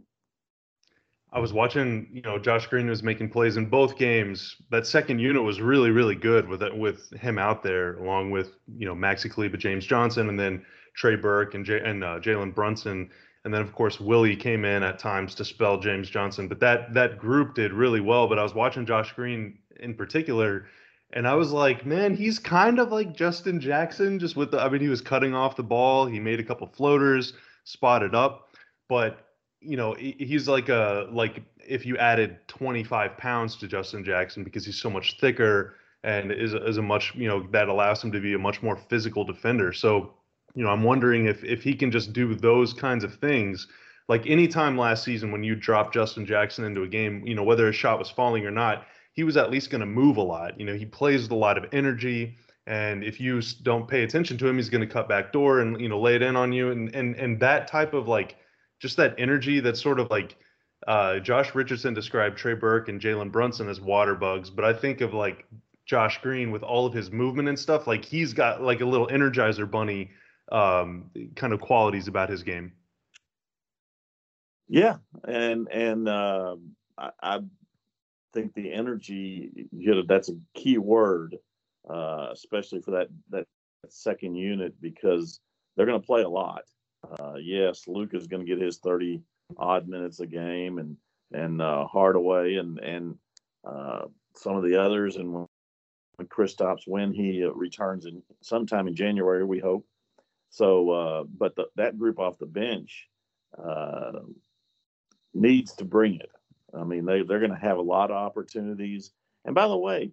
I 1.31 1.41
was 1.41 1.53
watching, 1.53 2.09
you 2.11 2.23
know, 2.23 2.39
Josh 2.39 2.67
Green 2.69 2.89
was 2.89 3.03
making 3.03 3.29
plays 3.29 3.59
in 3.59 3.67
both 3.67 3.99
games. 3.99 4.57
That 4.71 4.87
second 4.87 5.19
unit 5.19 5.43
was 5.43 5.61
really, 5.61 5.91
really 5.91 6.15
good 6.15 6.49
with 6.49 6.63
it, 6.63 6.75
with 6.75 7.11
him 7.11 7.39
out 7.39 7.63
there, 7.63 7.99
along 7.99 8.31
with 8.31 8.53
you 8.79 8.87
know 8.87 8.95
Maxi 8.95 9.31
Kleber, 9.31 9.59
James 9.59 9.85
Johnson, 9.85 10.31
and 10.31 10.41
then 10.41 10.65
Trey 10.95 11.17
Burke 11.17 11.55
and 11.55 11.67
J- 11.67 11.83
and 11.85 12.03
uh, 12.03 12.19
Jalen 12.21 12.55
Brunson. 12.55 13.11
And 13.45 13.55
then 13.55 13.63
of 13.63 13.73
course 13.73 14.01
Willie 14.01 14.37
came 14.37 14.65
in 14.65 14.83
at 14.83 14.99
times 14.99 15.35
to 15.37 15.45
spell 15.45 15.79
James 15.79 16.11
Johnson. 16.11 16.49
But 16.49 16.61
that 16.61 16.95
that 16.95 17.19
group 17.19 17.55
did 17.55 17.73
really 17.73 18.01
well. 18.01 18.29
But 18.29 18.39
I 18.39 18.43
was 18.43 18.55
watching 18.55 18.87
Josh 18.87 19.13
Green 19.13 19.59
in 19.81 19.95
particular, 19.95 20.67
and 21.13 21.27
I 21.27 21.35
was 21.35 21.53
like, 21.53 21.87
man, 21.87 22.15
he's 22.15 22.39
kind 22.39 22.79
of 22.79 22.91
like 22.91 23.17
Justin 23.17 23.61
Jackson, 23.61 24.19
just 24.19 24.37
with 24.37 24.51
the. 24.51 24.61
I 24.61 24.69
mean, 24.69 24.81
he 24.81 24.89
was 24.89 25.01
cutting 25.01 25.35
off 25.35 25.57
the 25.57 25.63
ball. 25.63 26.07
He 26.07 26.21
made 26.21 26.41
a 26.41 26.45
couple 26.45 26.67
floaters, 26.67 27.33
spotted 27.65 28.15
up, 28.15 28.49
but 28.89 29.25
you 29.61 29.77
know, 29.77 29.95
he's 29.95 30.49
like 30.49 30.69
a 30.69 31.09
like 31.11 31.43
if 31.67 31.85
you 31.85 31.97
added 31.97 32.39
25 32.49 33.17
pounds 33.17 33.57
to 33.57 33.67
Justin 33.67 34.05
Jackson 34.05 34.45
because 34.45 34.65
he's 34.65 34.81
so 34.81 34.89
much 34.89 35.19
thicker 35.21 35.75
and 36.05 36.31
is 36.31 36.55
is 36.55 36.77
a 36.77 36.83
much 36.83 37.15
you 37.15 37.29
know 37.29 37.47
that 37.51 37.69
allows 37.69 38.03
him 38.03 38.13
to 38.13 38.21
be 38.21 38.35
a 38.35 38.39
much 38.39 38.63
more 38.63 38.77
physical 38.77 39.25
defender. 39.25 39.73
So 39.73 40.15
you 40.55 40.65
know, 40.65 40.71
I'm 40.71 40.83
wondering 40.83 41.27
if 41.27 41.45
if 41.45 41.63
he 41.63 41.75
can 41.75 41.91
just 41.91 42.13
do 42.13 42.35
those 42.35 42.73
kinds 42.73 43.05
of 43.05 43.15
things. 43.15 43.67
Like 44.09 44.27
anytime 44.27 44.79
last 44.79 45.05
season 45.05 45.31
when 45.31 45.45
you 45.45 45.55
dropped 45.55 45.95
Justin 45.95 46.25
Jackson 46.25 46.65
into 46.65 46.83
a 46.83 46.89
game, 46.89 47.27
you 47.27 47.35
know, 47.35 47.43
whether 47.43 47.69
a 47.69 47.73
shot 47.73 47.99
was 47.99 48.11
falling 48.11 48.47
or 48.47 48.51
not, 48.51 48.87
he 49.13 49.25
was 49.25 49.37
at 49.37 49.51
least 49.51 49.71
going 49.71 49.81
to 49.81 49.87
move 49.87 50.17
a 50.17 50.23
lot. 50.23 50.59
You 50.59 50.65
know, 50.65 50.75
he 50.75 50.87
plays 50.87 51.23
with 51.23 51.33
a 51.33 51.37
lot 51.37 51.59
of 51.59 51.67
energy. 51.73 52.37
And 52.67 53.05
if 53.05 53.21
you 53.21 53.41
don't 53.63 53.89
pay 53.89 54.03
attention 54.03 54.39
to 54.39 54.47
him, 54.47 54.57
he's 54.57 54.71
going 54.71 54.87
to 54.87 54.93
cut 54.93 55.09
back 55.09 55.33
door 55.33 55.61
and 55.61 55.81
you 55.81 55.89
know 55.89 56.01
lay 56.01 56.15
it 56.17 56.23
in 56.23 56.37
on 56.37 56.53
you. 56.53 56.71
And 56.71 56.95
and 56.95 57.15
and 57.17 57.41
that 57.41 57.69
type 57.69 57.95
of 57.95 58.09
like 58.09 58.37
just 58.81 58.97
that 58.97 59.15
energy 59.19 59.61
that's 59.61 59.81
sort 59.81 60.01
of 60.01 60.11
like 60.11 60.37
uh, 60.87 61.19
Josh 61.19 61.55
Richardson 61.55 61.95
described 61.95 62.39
Trey 62.39 62.55
Burke 62.55 62.89
and 62.89 63.01
Jalen 63.01 63.33
Brunson 63.33 63.69
as 63.69 63.81
water 63.81 64.15
bugs, 64.15 64.51
but 64.51 64.65
I 64.65 64.73
think 64.73 65.01
of 65.01 65.13
like 65.13 65.47
Josh 65.87 66.21
Green 66.23 66.51
with 66.51 66.63
all 66.63 66.87
of 66.87 66.93
his 66.93 67.11
movement 67.11 67.49
and 67.49 67.59
stuff. 67.59 67.87
Like 67.87 68.05
he's 68.05 68.33
got 68.33 68.63
like 68.63 68.81
a 68.81 68.85
little 68.85 69.09
Energizer 69.09 69.69
Bunny 69.69 70.11
um, 70.53 71.11
kind 71.37 71.53
of 71.53 71.61
qualities 71.61 72.09
about 72.09 72.31
his 72.31 72.43
game. 72.43 72.73
Yeah, 74.69 74.97
and 75.27 75.69
and 75.71 76.09
uh, 76.09 76.57
I, 76.97 77.11
I, 77.23 77.41
think 78.35 78.53
the 78.53 78.71
energy, 78.71 79.51
you 79.73 79.95
know, 79.95 80.03
that's 80.07 80.29
a 80.29 80.37
key 80.55 80.77
word, 80.77 81.37
uh, 81.89 82.29
especially 82.33 82.83
for 82.83 82.91
that 82.91 83.09
that 83.31 83.47
second 83.89 84.35
unit 84.35 84.75
because 84.83 85.41
they're 85.75 85.87
going 85.87 86.01
to 86.01 86.07
play 86.07 86.23
a 86.23 86.29
lot. 86.29 86.65
Uh, 87.19 87.37
yes, 87.41 87.85
Luke 87.87 88.11
is 88.13 88.27
going 88.27 88.45
to 88.45 88.47
get 88.47 88.63
his 88.63 88.79
thirty 88.79 89.23
odd 89.57 89.89
minutes 89.89 90.21
a 90.21 90.27
game, 90.27 90.79
and 90.79 90.97
and 91.33 91.63
uh, 91.63 91.87
Hardaway 91.87 92.57
and 92.57 92.79
and 92.79 93.17
uh, 93.67 94.03
some 94.35 94.57
of 94.57 94.65
the 94.65 94.81
others, 94.81 95.17
and 95.17 95.33
when, 95.33 95.47
Kristaps 96.27 96.83
when 96.87 97.13
he 97.13 97.45
returns 97.45 98.05
in 98.05 98.23
sometime 98.43 98.89
in 98.89 98.95
January, 98.95 99.45
we 99.45 99.59
hope. 99.59 99.87
So, 100.51 100.91
uh, 100.91 101.25
but 101.25 101.57
the, 101.57 101.67
that 101.77 101.99
group 101.99 102.19
off 102.19 102.39
the 102.39 102.47
bench 102.47 103.09
uh, 103.63 104.21
needs 105.35 105.75
to 105.75 105.85
bring 105.85 106.17
it. 106.17 106.31
I 106.75 106.85
mean, 106.85 107.05
they 107.05 107.23
they're 107.23 107.41
going 107.41 107.51
to 107.51 107.57
have 107.57 107.79
a 107.79 107.83
lot 107.83 108.11
of 108.11 108.17
opportunities. 108.17 109.13
And 109.45 109.55
by 109.55 109.69
the 109.69 109.77
way, 109.77 110.13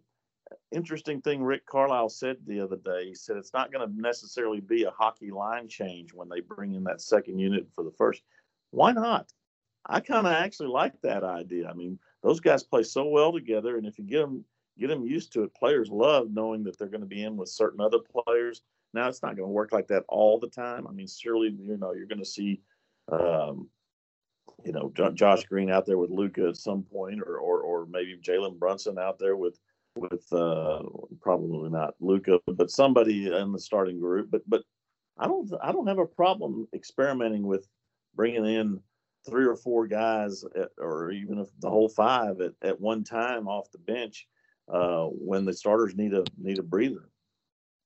interesting 0.71 1.21
thing 1.21 1.43
Rick 1.43 1.65
Carlisle 1.65 2.09
said 2.09 2.37
the 2.45 2.61
other 2.61 2.77
day. 2.77 3.07
He 3.07 3.15
said 3.15 3.37
it's 3.37 3.53
not 3.53 3.71
going 3.71 3.87
to 3.87 4.01
necessarily 4.01 4.61
be 4.61 4.83
a 4.83 4.91
hockey 4.91 5.31
line 5.31 5.67
change 5.67 6.13
when 6.13 6.29
they 6.29 6.39
bring 6.39 6.75
in 6.75 6.83
that 6.85 7.01
second 7.01 7.39
unit 7.39 7.67
for 7.73 7.83
the 7.83 7.91
first. 7.97 8.21
Why 8.71 8.91
not? 8.91 9.31
I 9.85 9.99
kind 9.99 10.25
of 10.25 10.33
actually 10.33 10.69
like 10.69 10.99
that 11.01 11.23
idea. 11.23 11.69
I 11.69 11.73
mean, 11.73 11.99
those 12.23 12.39
guys 12.39 12.63
play 12.63 12.83
so 12.83 13.05
well 13.05 13.31
together, 13.31 13.77
and 13.77 13.85
if 13.85 13.99
you 13.99 14.05
get 14.05 14.19
them 14.19 14.43
get 14.77 14.87
them 14.87 15.05
used 15.05 15.31
to 15.33 15.43
it, 15.43 15.55
players 15.55 15.89
love 15.89 16.31
knowing 16.31 16.63
that 16.63 16.77
they're 16.77 16.89
going 16.89 17.01
to 17.01 17.07
be 17.07 17.23
in 17.23 17.37
with 17.37 17.49
certain 17.49 17.79
other 17.79 17.99
players. 17.99 18.61
Now 18.95 19.07
it's 19.09 19.21
not 19.21 19.35
going 19.35 19.47
to 19.47 19.53
work 19.53 19.71
like 19.71 19.87
that 19.89 20.03
all 20.07 20.39
the 20.39 20.49
time. 20.49 20.87
I 20.87 20.91
mean, 20.91 21.07
surely 21.07 21.49
you 21.49 21.77
know 21.77 21.93
you're 21.93 22.07
going 22.07 22.19
to 22.19 22.25
see, 22.25 22.61
um, 23.11 23.69
you 24.63 24.71
know, 24.71 24.91
Josh 25.13 25.43
Green 25.43 25.69
out 25.69 25.85
there 25.85 25.97
with 25.97 26.09
Luka 26.09 26.47
at 26.47 26.57
some 26.57 26.83
point, 26.83 27.21
or 27.21 27.37
or 27.37 27.61
or 27.61 27.85
maybe 27.85 28.17
Jalen 28.17 28.57
Brunson 28.57 28.97
out 28.97 29.19
there 29.19 29.35
with 29.35 29.59
with 29.95 30.31
uh, 30.33 30.81
probably 31.21 31.69
not 31.69 31.95
Luka, 31.99 32.39
but 32.47 32.71
somebody 32.71 33.33
in 33.33 33.51
the 33.51 33.59
starting 33.59 33.99
group. 33.99 34.29
But 34.31 34.41
but 34.47 34.63
I 35.17 35.27
don't 35.27 35.51
I 35.61 35.71
don't 35.71 35.87
have 35.87 35.99
a 35.99 36.05
problem 36.05 36.67
experimenting 36.73 37.45
with 37.45 37.67
bringing 38.15 38.45
in 38.45 38.79
three 39.27 39.45
or 39.45 39.55
four 39.55 39.87
guys, 39.87 40.43
at, 40.55 40.69
or 40.77 41.11
even 41.11 41.39
if 41.39 41.47
the 41.59 41.69
whole 41.69 41.89
five 41.89 42.41
at, 42.41 42.53
at 42.61 42.79
one 42.79 43.03
time 43.03 43.47
off 43.47 43.71
the 43.71 43.77
bench 43.79 44.27
uh, 44.71 45.05
when 45.05 45.45
the 45.45 45.53
starters 45.53 45.95
need 45.95 46.13
a 46.13 46.23
need 46.37 46.59
a 46.59 46.63
breather. 46.63 47.09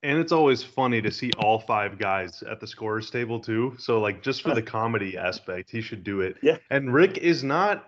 And 0.01 0.17
it's 0.17 0.31
always 0.31 0.63
funny 0.63 1.01
to 1.01 1.11
see 1.11 1.31
all 1.37 1.59
five 1.59 1.97
guys 1.97 2.41
at 2.43 2.61
the 2.61 2.67
scorers 2.67 3.09
table 3.09 3.39
too. 3.39 3.75
So 3.77 3.99
like 3.99 4.23
just 4.23 4.43
for 4.43 4.55
the 4.55 4.61
comedy 4.61 5.17
aspect, 5.17 5.69
he 5.69 5.81
should 5.81 6.03
do 6.03 6.21
it. 6.21 6.37
Yeah. 6.41 6.57
And 6.69 6.93
Rick 6.93 7.17
is 7.17 7.43
not 7.43 7.85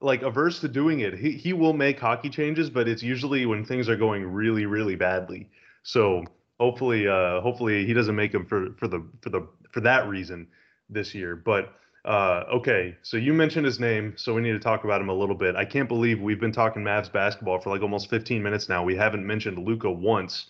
like 0.00 0.22
averse 0.22 0.60
to 0.60 0.68
doing 0.68 1.00
it. 1.00 1.18
He 1.18 1.32
he 1.32 1.52
will 1.52 1.74
make 1.74 2.00
hockey 2.00 2.30
changes, 2.30 2.70
but 2.70 2.88
it's 2.88 3.02
usually 3.02 3.44
when 3.44 3.64
things 3.64 3.88
are 3.88 3.96
going 3.96 4.24
really 4.24 4.64
really 4.64 4.96
badly. 4.96 5.50
So 5.82 6.24
hopefully 6.58 7.06
uh 7.06 7.40
hopefully 7.42 7.84
he 7.84 7.92
doesn't 7.92 8.16
make 8.16 8.32
them 8.32 8.46
for 8.46 8.72
for 8.78 8.88
the 8.88 9.06
for 9.20 9.28
the 9.28 9.46
for 9.70 9.80
that 9.80 10.08
reason 10.08 10.46
this 10.88 11.14
year. 11.14 11.36
But 11.36 11.74
uh 12.06 12.44
okay, 12.54 12.96
so 13.02 13.18
you 13.18 13.34
mentioned 13.34 13.66
his 13.66 13.78
name, 13.78 14.14
so 14.16 14.32
we 14.32 14.40
need 14.40 14.52
to 14.52 14.58
talk 14.58 14.84
about 14.84 15.02
him 15.02 15.10
a 15.10 15.14
little 15.14 15.34
bit. 15.34 15.56
I 15.56 15.66
can't 15.66 15.88
believe 15.88 16.22
we've 16.22 16.40
been 16.40 16.52
talking 16.52 16.82
Mavs 16.82 17.12
basketball 17.12 17.60
for 17.60 17.68
like 17.68 17.82
almost 17.82 18.08
15 18.08 18.42
minutes 18.42 18.70
now. 18.70 18.82
We 18.82 18.96
haven't 18.96 19.26
mentioned 19.26 19.58
Luka 19.58 19.90
once. 19.90 20.46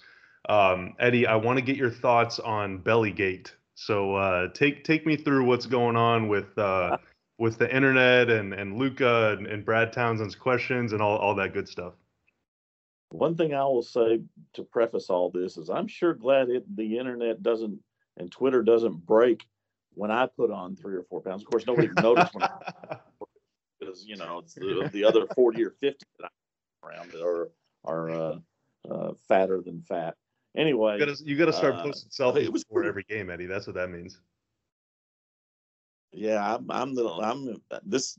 Um, 0.48 0.94
Eddie, 0.98 1.26
I 1.26 1.36
want 1.36 1.58
to 1.58 1.64
get 1.64 1.76
your 1.76 1.90
thoughts 1.90 2.38
on 2.38 2.78
Bellygate. 2.78 3.52
So 3.74 4.14
uh, 4.14 4.48
take 4.52 4.84
take 4.84 5.06
me 5.06 5.16
through 5.16 5.44
what's 5.44 5.66
going 5.66 5.96
on 5.96 6.28
with 6.28 6.56
uh, 6.58 6.98
with 7.38 7.58
the 7.58 7.74
internet 7.74 8.30
and 8.30 8.52
and 8.52 8.76
Luka 8.76 9.36
and, 9.38 9.46
and 9.46 9.64
Brad 9.64 9.92
Townsend's 9.92 10.34
questions 10.34 10.92
and 10.92 11.00
all 11.00 11.16
all 11.16 11.34
that 11.36 11.54
good 11.54 11.68
stuff. 11.68 11.94
One 13.10 13.36
thing 13.36 13.54
I 13.54 13.64
will 13.64 13.82
say 13.82 14.20
to 14.52 14.62
preface 14.62 15.10
all 15.10 15.30
this 15.30 15.56
is 15.56 15.68
I'm 15.68 15.88
sure 15.88 16.14
glad 16.14 16.48
it, 16.48 16.76
the 16.76 16.98
internet 16.98 17.42
doesn't 17.42 17.80
and 18.16 18.30
Twitter 18.30 18.62
doesn't 18.62 19.06
break 19.06 19.46
when 19.94 20.10
I 20.10 20.26
put 20.26 20.50
on 20.50 20.76
three 20.76 20.94
or 20.94 21.02
four 21.02 21.20
pounds. 21.20 21.42
Of 21.42 21.50
course, 21.50 21.66
nobody 21.66 21.88
noticed 22.00 22.34
when 22.34 22.46
because 23.80 24.04
you 24.04 24.16
know 24.16 24.40
it's 24.40 24.54
the, 24.54 24.90
the 24.92 25.04
other 25.04 25.26
forty 25.34 25.64
or 25.64 25.70
fifty 25.80 26.06
that 26.18 26.30
I'm 26.84 26.90
around 26.90 27.12
that 27.12 27.24
are 27.24 27.50
are 27.84 28.10
uh, 28.10 28.38
uh, 28.90 29.12
fatter 29.28 29.60
than 29.60 29.82
fat. 29.82 30.16
Anyway, 30.56 30.98
you 30.98 31.06
gotta, 31.06 31.24
you 31.24 31.36
gotta 31.36 31.52
start 31.52 31.76
uh, 31.76 31.82
posting 31.82 32.10
selfies 32.10 32.44
it 32.44 32.52
was 32.52 32.64
before 32.64 32.84
every 32.84 33.04
game, 33.04 33.30
Eddie. 33.30 33.46
That's 33.46 33.66
what 33.66 33.76
that 33.76 33.90
means. 33.90 34.18
Yeah, 36.12 36.54
I'm, 36.54 36.66
I'm 36.70 36.94
the 36.94 37.06
I'm 37.08 37.62
this. 37.84 38.18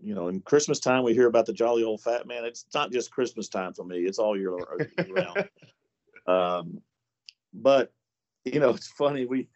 You 0.00 0.14
know, 0.14 0.28
in 0.28 0.40
Christmas 0.40 0.80
time 0.80 1.04
we 1.04 1.14
hear 1.14 1.28
about 1.28 1.46
the 1.46 1.52
jolly 1.52 1.84
old 1.84 2.00
fat 2.00 2.26
man. 2.26 2.44
It's 2.44 2.66
not 2.74 2.90
just 2.90 3.10
Christmas 3.10 3.48
time 3.48 3.72
for 3.72 3.84
me; 3.84 3.98
it's 3.98 4.18
all 4.18 4.38
year, 4.38 4.56
year 4.78 5.14
round. 5.14 5.48
um, 6.26 6.80
but 7.52 7.92
you 8.44 8.60
know, 8.60 8.70
it's 8.70 8.88
funny 8.88 9.26
we 9.26 9.48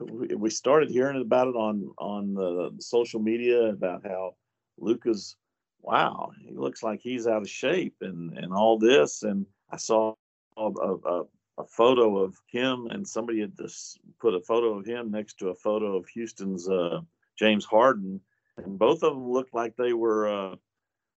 we 0.00 0.50
started 0.50 0.90
hearing 0.90 1.20
about 1.20 1.48
it 1.48 1.56
on 1.56 1.90
on 1.98 2.34
the 2.34 2.72
social 2.80 3.20
media 3.20 3.70
about 3.70 4.04
how 4.04 4.34
Luka's 4.78 5.36
wow, 5.82 6.30
he 6.38 6.54
looks 6.56 6.82
like 6.82 7.00
he's 7.00 7.26
out 7.26 7.42
of 7.42 7.48
shape 7.48 7.96
and 8.00 8.36
and 8.38 8.52
all 8.52 8.78
this. 8.78 9.22
And 9.22 9.46
I 9.70 9.76
saw 9.76 10.14
a, 10.56 10.62
a, 10.62 11.22
a 11.60 11.66
photo 11.66 12.18
of 12.18 12.36
him, 12.46 12.88
and 12.90 13.06
somebody 13.06 13.40
had 13.40 13.56
just 13.56 14.00
put 14.20 14.34
a 14.34 14.40
photo 14.40 14.78
of 14.78 14.86
him 14.86 15.10
next 15.10 15.38
to 15.38 15.48
a 15.48 15.54
photo 15.54 15.96
of 15.96 16.08
Houston's 16.08 16.68
uh, 16.68 17.00
James 17.38 17.64
Harden, 17.64 18.20
and 18.56 18.78
both 18.78 19.02
of 19.02 19.14
them 19.14 19.30
looked 19.30 19.54
like 19.54 19.76
they 19.76 19.92
were. 19.92 20.28
Uh, 20.28 20.56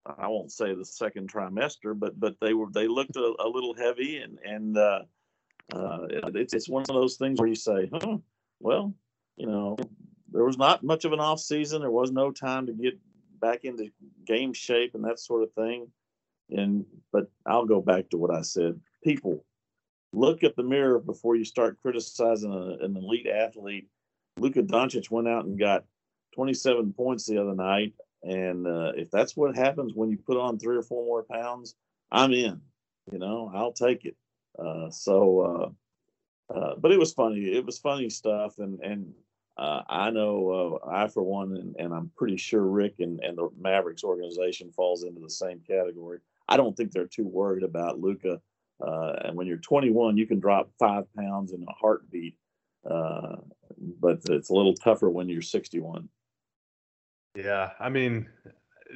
I 0.05 0.27
won't 0.27 0.51
say 0.51 0.75
the 0.75 0.85
second 0.85 1.33
trimester, 1.33 1.99
but 1.99 2.19
but 2.19 2.37
they 2.41 2.55
were 2.55 2.71
they 2.73 2.89
looked 2.89 3.17
a, 3.17 3.35
a 3.39 3.49
little 3.49 3.75
heavy, 3.75 4.19
and 4.19 4.39
and 4.45 4.77
uh, 4.77 5.03
uh, 5.73 6.07
it's 6.35 6.55
it's 6.55 6.69
one 6.69 6.83
of 6.83 6.95
those 6.95 7.17
things 7.17 7.39
where 7.39 7.49
you 7.49 7.55
say, 7.55 7.89
huh, 7.93 8.19
well, 8.61 8.95
you 9.37 9.47
know, 9.47 9.77
there 10.31 10.45
was 10.45 10.59
not 10.59 10.83
much 10.83 11.05
of 11.05 11.13
an 11.13 11.21
off 11.21 11.41
season. 11.41 11.81
There 11.81 11.91
was 11.91 12.11
no 12.11 12.31
time 12.31 12.67
to 12.67 12.73
get 12.73 12.99
back 13.41 13.65
into 13.65 13.91
game 14.25 14.53
shape 14.53 14.95
and 14.95 15.05
that 15.05 15.19
sort 15.19 15.43
of 15.43 15.53
thing. 15.53 15.89
And 16.51 16.85
but 17.13 17.31
I'll 17.47 17.67
go 17.67 17.81
back 17.81 18.11
to 18.11 18.19
what 18.19 18.31
I 18.31 18.43
said. 18.43 18.81
People, 19.03 19.45
look 20.13 20.45
at 20.45 20.57
the 20.57 20.63
mirror 20.63 20.99
before 20.99 21.37
you 21.37 21.45
start 21.45 21.81
criticizing 21.81 22.53
a, 22.53 22.85
an 22.85 22.97
elite 22.97 23.27
athlete. 23.27 23.89
Luka 24.39 24.63
Doncic 24.63 25.11
went 25.11 25.29
out 25.29 25.45
and 25.45 25.59
got 25.59 25.85
27 26.35 26.93
points 26.95 27.27
the 27.27 27.39
other 27.39 27.55
night, 27.55 27.95
and 28.23 28.67
uh, 28.67 28.93
if 28.97 29.11
that's 29.11 29.37
what 29.37 29.57
happens 29.57 29.93
when 29.95 30.11
you 30.11 30.19
put 30.19 30.39
on 30.39 30.59
three 30.59 30.77
or 30.77 30.83
four 30.83 31.05
more 31.05 31.25
pounds, 31.25 31.75
I'm 32.11 32.33
in. 32.33 32.61
You 33.11 33.19
know, 33.19 33.51
I'll 33.53 33.73
take 33.73 34.05
it. 34.05 34.17
Uh, 34.59 34.91
so, 34.91 35.75
uh, 36.51 36.55
uh 36.55 36.75
but 36.77 36.93
it 36.93 36.99
was 36.99 37.13
funny. 37.13 37.41
It 37.41 37.65
was 37.65 37.79
funny 37.79 38.09
stuff, 38.11 38.59
and 38.59 38.81
and 38.81 39.13
uh, 39.57 39.83
I 39.89 40.11
know 40.11 40.79
I, 40.87 41.09
for 41.09 41.23
one, 41.23 41.57
and, 41.57 41.77
and, 41.79 41.93
I'm 41.93 42.11
pretty 42.17 42.39
sure 42.39 42.63
Rick 42.63 42.97
and, 43.01 43.21
and 43.21 43.37
the 43.37 43.51
Mavericks 43.61 44.03
organization 44.03 44.73
falls 44.73 45.05
into 45.05 45.21
the 45.21 45.29
same 45.29 45.61
category. 45.61 46.21
I 46.49 46.57
don't 46.57 46.75
think 46.75 46.91
they're 46.91 47.07
too 47.07 47.27
worried 47.27 47.63
about 47.63 48.01
Luka. 48.01 48.41
Uh, 48.85 49.13
and 49.25 49.37
when 49.37 49.47
you're 49.47 49.59
21, 49.59 50.17
you 50.17 50.27
can 50.27 50.41
drop 50.41 50.71
five 50.79 51.05
pounds 51.15 51.53
in 51.53 51.63
a 51.63 51.73
heartbeat, 51.73 52.37
uh, 52.89 53.37
but 54.01 54.21
it's 54.29 54.51
a 54.51 54.55
little 54.55 54.75
tougher 54.75 55.09
when 55.09 55.29
you're 55.29 55.43
61. 55.43 56.09
Yeah, 57.35 57.71
I 57.79 57.89
mean, 57.89 58.29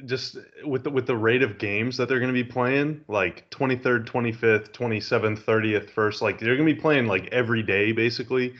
just 0.05 0.37
with 0.63 0.83
the 0.83 0.89
with 0.89 1.07
the 1.07 1.15
rate 1.15 1.41
of 1.41 1.57
games 1.57 1.97
that 1.97 2.07
they're 2.07 2.19
going 2.19 2.33
to 2.33 2.43
be 2.43 2.43
playing, 2.43 3.01
like 3.07 3.49
23rd, 3.49 4.05
25th, 4.05 4.71
27th, 4.71 5.39
30th, 5.39 5.89
first, 5.89 6.21
like 6.21 6.39
they're 6.39 6.55
going 6.55 6.67
to 6.67 6.75
be 6.75 6.79
playing 6.79 7.07
like 7.07 7.27
every 7.31 7.63
day 7.63 7.91
basically. 7.91 8.53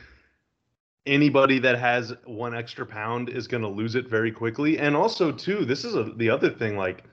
Anybody 1.05 1.59
that 1.59 1.79
has 1.79 2.13
one 2.25 2.53
extra 2.53 2.85
pound 2.85 3.29
is 3.29 3.47
going 3.47 3.63
to 3.63 3.69
lose 3.69 3.95
it 3.95 4.09
very 4.09 4.29
quickly. 4.29 4.77
And 4.77 4.93
also, 4.93 5.31
too, 5.31 5.63
this 5.63 5.85
is 5.85 5.95
a, 5.95 6.03
the 6.03 6.29
other 6.29 6.49
thing. 6.49 6.75
Like 6.75 7.05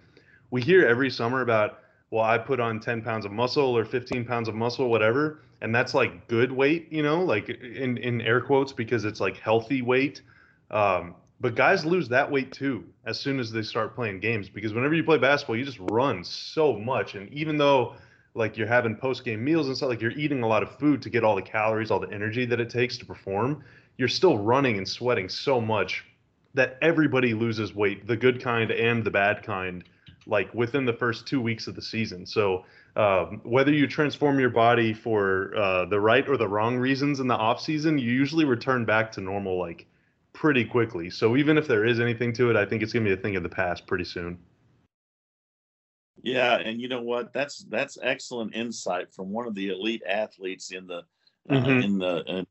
we 0.51 0.63
hear 0.63 0.85
every 0.85 1.11
summer 1.11 1.43
about, 1.43 1.84
well, 2.15 2.23
I 2.25 2.39
put 2.39 2.61
on 2.61 2.79
10 2.79 3.03
pounds 3.03 3.25
of 3.25 3.33
muscle 3.33 3.77
or 3.77 3.85
15 3.85 4.25
pounds 4.25 4.47
of 4.49 4.55
muscle, 4.55 4.89
whatever, 4.89 5.41
and 5.63 5.75
that's 5.75 5.95
like 5.95 6.29
good 6.29 6.53
weight, 6.53 6.87
you 6.93 7.03
know, 7.03 7.25
like 7.25 7.49
in 7.49 7.97
in 7.97 8.21
air 8.21 8.41
quotes 8.41 8.73
because 8.73 9.05
it's 9.05 9.21
like 9.21 9.37
healthy 9.37 9.83
weight. 9.83 10.23
Um, 10.71 11.17
but 11.41 11.57
guys 11.57 11.85
lose 11.85 12.09
that 12.11 12.31
weight 12.31 12.53
too 12.53 12.85
as 13.05 13.19
soon 13.19 13.41
as 13.41 13.51
they 13.51 13.63
start 13.63 13.97
playing 13.97 14.21
games 14.21 14.49
because 14.49 14.73
whenever 14.73 14.95
you 14.95 15.03
play 15.03 15.19
basketball, 15.19 15.57
you 15.57 15.65
just 15.65 15.81
run 15.91 16.23
so 16.23 16.79
much. 16.79 17.17
And 17.17 17.29
even 17.33 17.59
though 17.59 17.97
like 18.35 18.57
you're 18.57 18.69
having 18.69 18.95
post 18.95 19.25
game 19.25 19.43
meals 19.43 19.67
and 19.67 19.77
stuff, 19.77 19.89
like 19.89 20.01
you're 20.01 20.13
eating 20.13 20.45
a 20.45 20.47
lot 20.47 20.63
of 20.63 20.79
food 20.79 21.03
to 21.03 21.11
get 21.11 21.25
all 21.25 21.35
the 21.35 21.43
calories, 21.43 21.91
all 21.91 21.99
the 21.99 22.13
energy 22.13 22.47
that 22.47 22.61
it 22.61 22.71
takes 22.71 22.97
to 22.99 23.05
perform, 23.05 23.65
you're 23.99 24.07
still 24.07 24.39
running 24.39 24.79
and 24.79 24.89
sweating 24.89 25.29
so 25.29 25.61
much 25.61 26.05
that 26.55 26.79
everybody 26.81 27.35
loses 27.35 27.75
weight, 27.75 28.07
the 28.07 28.17
good 28.17 28.41
kind 28.41 28.71
and 28.71 29.03
the 29.03 29.11
bad 29.11 29.43
kind, 29.43 29.83
like 30.27 30.53
within 30.55 30.85
the 30.85 30.93
first 30.93 31.27
two 31.27 31.41
weeks 31.41 31.67
of 31.67 31.75
the 31.75 31.83
season. 31.83 32.27
So 32.27 32.65
um, 32.97 33.41
whether 33.45 33.73
you 33.73 33.87
transform 33.87 34.39
your 34.39 34.51
body 34.51 34.93
for 34.93 35.55
uh, 35.57 35.85
the 35.87 36.01
right 36.01 36.29
or 36.29 36.37
the 36.37 36.49
wrong 36.49 36.77
reasons 36.77 37.21
in 37.21 37.27
the 37.27 37.37
off 37.37 37.61
season, 37.61 37.99
you 37.99 38.11
usually 38.11 38.45
return 38.45 38.85
back 38.85 39.13
to 39.13 39.21
normal 39.21 39.59
like 39.59 39.87
pretty 40.33 40.65
quickly. 40.65 41.11
So 41.11 41.37
even 41.37 41.59
if 41.59 41.67
there 41.67 41.85
is 41.85 42.01
anything 42.01 42.33
to 42.35 42.51
it, 42.51 42.57
I 42.57 42.65
think 42.65 42.83
it's 42.83 42.93
going 42.93 43.05
to 43.05 43.15
be 43.15 43.19
a 43.19 43.23
thing 43.23 43.37
of 43.37 43.43
the 43.43 43.49
past 43.49 43.87
pretty 43.87 44.05
soon. 44.05 44.39
Yeah, 46.23 46.57
and 46.57 46.81
you 46.81 46.89
know 46.89 47.03
what? 47.03 47.33
That's 47.33 47.67
that's 47.69 47.99
excellent 48.03 48.55
insight 48.55 49.13
from 49.13 49.31
one 49.31 49.47
of 49.47 49.55
the 49.55 49.69
elite 49.69 50.03
athletes 50.09 50.71
in 50.71 50.87
the 50.87 51.03
uh, 51.51 51.53
mm-hmm. 51.53 51.83
in 51.83 51.99
the 51.99 52.25
uh, 52.27 52.45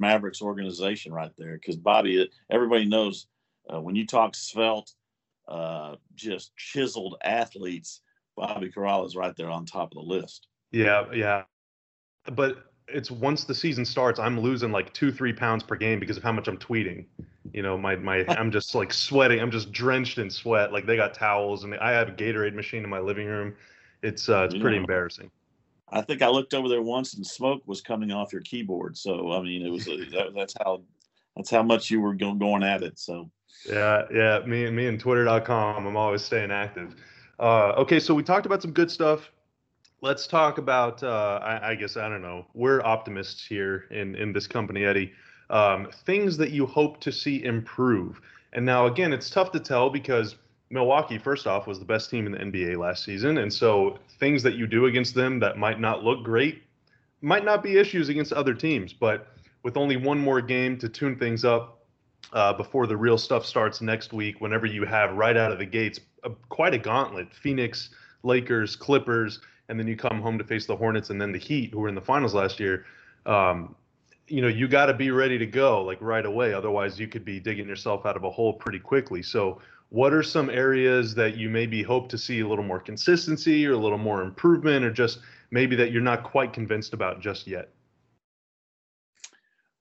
Mavericks 0.00 0.42
organization 0.42 1.12
right 1.12 1.30
there. 1.38 1.54
Because 1.54 1.76
Bobby, 1.76 2.22
uh, 2.22 2.24
everybody 2.50 2.86
knows 2.86 3.28
uh, 3.72 3.80
when 3.80 3.94
you 3.94 4.04
talk 4.04 4.34
svelte, 4.34 4.92
uh, 5.48 5.96
just 6.14 6.56
chiseled 6.56 7.16
athletes, 7.22 8.00
Bobby 8.36 8.70
Karalla 8.70 9.06
is 9.06 9.16
right 9.16 9.34
there 9.36 9.50
on 9.50 9.66
top 9.66 9.92
of 9.92 9.96
the 9.96 10.14
list. 10.14 10.46
Yeah, 10.70 11.06
yeah. 11.12 11.42
But 12.32 12.70
it's 12.88 13.10
once 13.10 13.44
the 13.44 13.54
season 13.54 13.84
starts, 13.84 14.18
I'm 14.18 14.38
losing 14.38 14.72
like 14.72 14.92
two, 14.92 15.12
three 15.12 15.32
pounds 15.32 15.62
per 15.62 15.76
game 15.76 16.00
because 16.00 16.16
of 16.16 16.22
how 16.22 16.32
much 16.32 16.48
I'm 16.48 16.58
tweeting. 16.58 17.06
You 17.52 17.62
know, 17.62 17.76
my 17.76 17.96
my 17.96 18.24
I'm 18.28 18.50
just 18.50 18.74
like 18.74 18.92
sweating. 18.92 19.40
I'm 19.40 19.50
just 19.50 19.72
drenched 19.72 20.18
in 20.18 20.30
sweat. 20.30 20.72
Like 20.72 20.86
they 20.86 20.96
got 20.96 21.14
towels 21.14 21.64
and 21.64 21.74
I 21.76 21.92
have 21.92 22.08
a 22.08 22.12
Gatorade 22.12 22.54
machine 22.54 22.84
in 22.84 22.90
my 22.90 23.00
living 23.00 23.26
room. 23.26 23.54
It's 24.02 24.28
uh, 24.28 24.44
it's 24.44 24.58
pretty 24.58 24.76
embarrassing. 24.76 25.30
I 25.92 26.02
think 26.02 26.22
I 26.22 26.28
looked 26.28 26.54
over 26.54 26.68
there 26.68 26.82
once 26.82 27.14
and 27.14 27.26
smoke 27.26 27.62
was 27.66 27.80
coming 27.80 28.12
off 28.12 28.32
your 28.32 28.42
keyboard. 28.42 28.96
So 28.96 29.32
I 29.32 29.42
mean, 29.42 29.66
it 29.66 29.70
was 29.70 29.84
that, 29.84 30.32
that's 30.34 30.54
how 30.62 30.82
that's 31.36 31.50
how 31.50 31.62
much 31.62 31.90
you 31.90 32.00
were 32.00 32.14
going 32.14 32.62
at 32.62 32.82
it. 32.82 32.98
So 32.98 33.30
yeah, 33.68 34.02
yeah. 34.12 34.40
Me 34.46 34.64
and 34.64 34.76
me 34.76 34.86
and 34.86 34.98
Twitter.com. 34.98 35.86
I'm 35.86 35.96
always 35.96 36.22
staying 36.22 36.50
active. 36.50 36.94
Uh, 37.38 37.72
okay, 37.78 38.00
so 38.00 38.14
we 38.14 38.22
talked 38.22 38.46
about 38.46 38.62
some 38.62 38.72
good 38.72 38.90
stuff 38.90 39.30
let's 40.02 40.26
talk 40.26 40.58
about. 40.58 41.02
Uh, 41.02 41.38
I, 41.42 41.70
I, 41.70 41.74
guess 41.74 41.96
I 41.96 42.08
don't 42.08 42.22
know. 42.22 42.46
We're 42.54 42.82
optimists 42.82 43.46
here 43.46 43.86
in 43.90 44.14
in 44.14 44.32
this 44.32 44.46
company, 44.46 44.84
Eddie. 44.84 45.12
Um, 45.48 45.88
things 46.04 46.36
that 46.36 46.50
you 46.50 46.66
hope 46.66 47.00
to 47.00 47.12
see 47.12 47.44
improve. 47.44 48.20
And 48.52 48.64
now 48.64 48.86
again, 48.86 49.12
it's 49.12 49.30
tough 49.30 49.52
to 49.52 49.60
tell 49.60 49.90
because 49.90 50.36
Milwaukee, 50.70 51.18
first 51.18 51.46
off, 51.46 51.66
was 51.66 51.78
the 51.78 51.84
best 51.84 52.10
team 52.10 52.26
in 52.26 52.32
the 52.32 52.38
NBA 52.38 52.78
last 52.78 53.04
season, 53.04 53.38
and 53.38 53.52
so 53.52 53.98
things 54.18 54.42
that 54.44 54.54
you 54.54 54.66
do 54.66 54.86
against 54.86 55.14
them 55.14 55.40
that 55.40 55.58
might 55.58 55.80
not 55.80 56.04
look 56.04 56.22
great 56.22 56.62
might 57.22 57.44
not 57.44 57.62
be 57.62 57.76
issues 57.76 58.08
against 58.08 58.32
other 58.32 58.54
teams. 58.54 58.92
But 58.92 59.28
with 59.62 59.76
only 59.76 59.96
one 59.96 60.18
more 60.18 60.40
game 60.40 60.78
to 60.78 60.88
tune 60.88 61.16
things 61.16 61.44
up 61.44 61.79
uh, 62.32 62.52
before 62.52 62.86
the 62.86 62.96
real 62.96 63.18
stuff 63.18 63.44
starts 63.44 63.80
next 63.80 64.12
week, 64.12 64.40
whenever 64.40 64.66
you 64.66 64.84
have 64.84 65.14
right 65.14 65.36
out 65.36 65.52
of 65.52 65.58
the 65.58 65.66
gates 65.66 66.00
a, 66.22 66.30
quite 66.48 66.74
a 66.74 66.78
gauntlet: 66.78 67.34
Phoenix, 67.34 67.90
Lakers, 68.22 68.76
Clippers 68.76 69.40
and 69.70 69.78
then 69.78 69.86
you 69.86 69.96
come 69.96 70.20
home 70.20 70.36
to 70.36 70.44
face 70.44 70.66
the 70.66 70.76
Hornets 70.76 71.10
and 71.10 71.20
then 71.20 71.30
the 71.30 71.38
Heat, 71.38 71.70
who 71.72 71.78
were 71.78 71.88
in 71.88 71.94
the 71.94 72.00
finals 72.00 72.34
last 72.34 72.58
year. 72.58 72.84
Um, 73.24 73.76
you 74.26 74.42
know, 74.42 74.48
you 74.48 74.66
got 74.66 74.86
to 74.86 74.94
be 74.94 75.12
ready 75.12 75.38
to 75.38 75.46
go 75.46 75.84
like 75.84 75.98
right 76.00 76.26
away. 76.26 76.52
Otherwise, 76.52 76.98
you 76.98 77.06
could 77.06 77.24
be 77.24 77.38
digging 77.38 77.68
yourself 77.68 78.04
out 78.04 78.16
of 78.16 78.24
a 78.24 78.30
hole 78.30 78.52
pretty 78.52 78.80
quickly. 78.80 79.22
So, 79.22 79.60
what 79.88 80.12
are 80.12 80.24
some 80.24 80.50
areas 80.50 81.14
that 81.14 81.36
you 81.36 81.48
maybe 81.48 81.84
hope 81.84 82.08
to 82.10 82.18
see 82.18 82.40
a 82.40 82.48
little 82.48 82.64
more 82.64 82.80
consistency 82.80 83.64
or 83.64 83.72
a 83.72 83.76
little 83.76 83.98
more 83.98 84.22
improvement, 84.22 84.84
or 84.84 84.90
just 84.90 85.20
maybe 85.52 85.76
that 85.76 85.92
you're 85.92 86.02
not 86.02 86.24
quite 86.24 86.52
convinced 86.52 86.92
about 86.92 87.20
just 87.20 87.46
yet? 87.46 87.68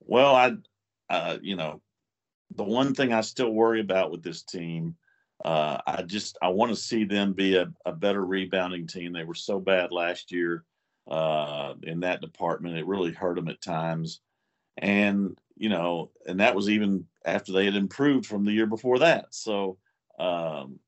Well, 0.02 0.36
I, 0.36 0.54
uh, 1.10 1.38
you 1.42 1.56
know, 1.56 1.82
the 2.56 2.64
one 2.64 2.94
thing 2.94 3.14
I 3.14 3.22
still 3.22 3.52
worry 3.52 3.82
about 3.82 4.12
with 4.12 4.24
this 4.24 4.44
team 4.44 4.96
uh, 5.46 5.78
I 5.88 6.02
just 6.02 6.38
I 6.42 6.50
want 6.50 6.72
to 6.72 6.76
see 6.76 7.06
them 7.06 7.34
be 7.34 7.56
a, 7.56 7.72
a, 7.86 7.94
better 7.94 8.26
rebounding 8.26 8.88
team. 8.88 9.14
They 9.14 9.24
were 9.24 9.36
so 9.36 9.60
bad 9.60 9.92
last 9.92 10.32
year 10.34 10.66
uh, 11.10 11.76
in 11.84 12.02
that 12.02 12.22
department; 12.22 12.78
it 12.78 12.86
really 12.86 13.14
hurt 13.14 13.36
them 13.36 13.48
at 13.48 13.62
times. 13.62 14.20
And 14.78 15.38
you 15.56 15.70
know, 15.70 16.12
and 16.26 16.42
that 16.42 16.56
was 16.56 16.70
even 16.70 17.06
after 17.26 17.54
they 17.54 17.66
had 17.66 17.76
improved 17.76 18.26
from 18.26 18.44
the 18.44 18.52
year 18.52 18.66
before 18.66 19.00
that. 19.00 19.28
So, 19.34 19.78
um, 20.20 20.80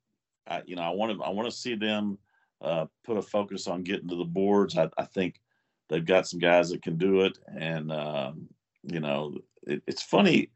I, 0.45 0.63
you 0.65 0.76
know, 0.76 0.84
I 0.84 0.89
want 0.89 1.17
to 1.17 1.24
I 1.24 1.30
want 1.30 1.50
to 1.50 1.56
see 1.56 1.76
them 1.76 2.17
uh, 2.62 2.88
put 3.06 3.17
a 3.17 3.21
focus 3.21 3.67
on 3.67 3.84
getting 3.84 4.10
to 4.10 4.17
the 4.17 4.26
boards. 4.26 4.78
I, 4.78 4.89
I, 4.97 5.06
think 5.06 5.39
they've 5.88 6.06
got 6.06 6.28
some 6.28 6.39
guys 6.39 6.71
that 6.71 6.82
can 6.82 6.97
do 6.97 7.21
it, 7.21 7.38
and 7.47 7.89
um, 7.89 8.50
you 8.84 9.00
know, 9.00 9.38
it, 9.65 9.82
it's 9.88 10.04
funny. 10.04 10.50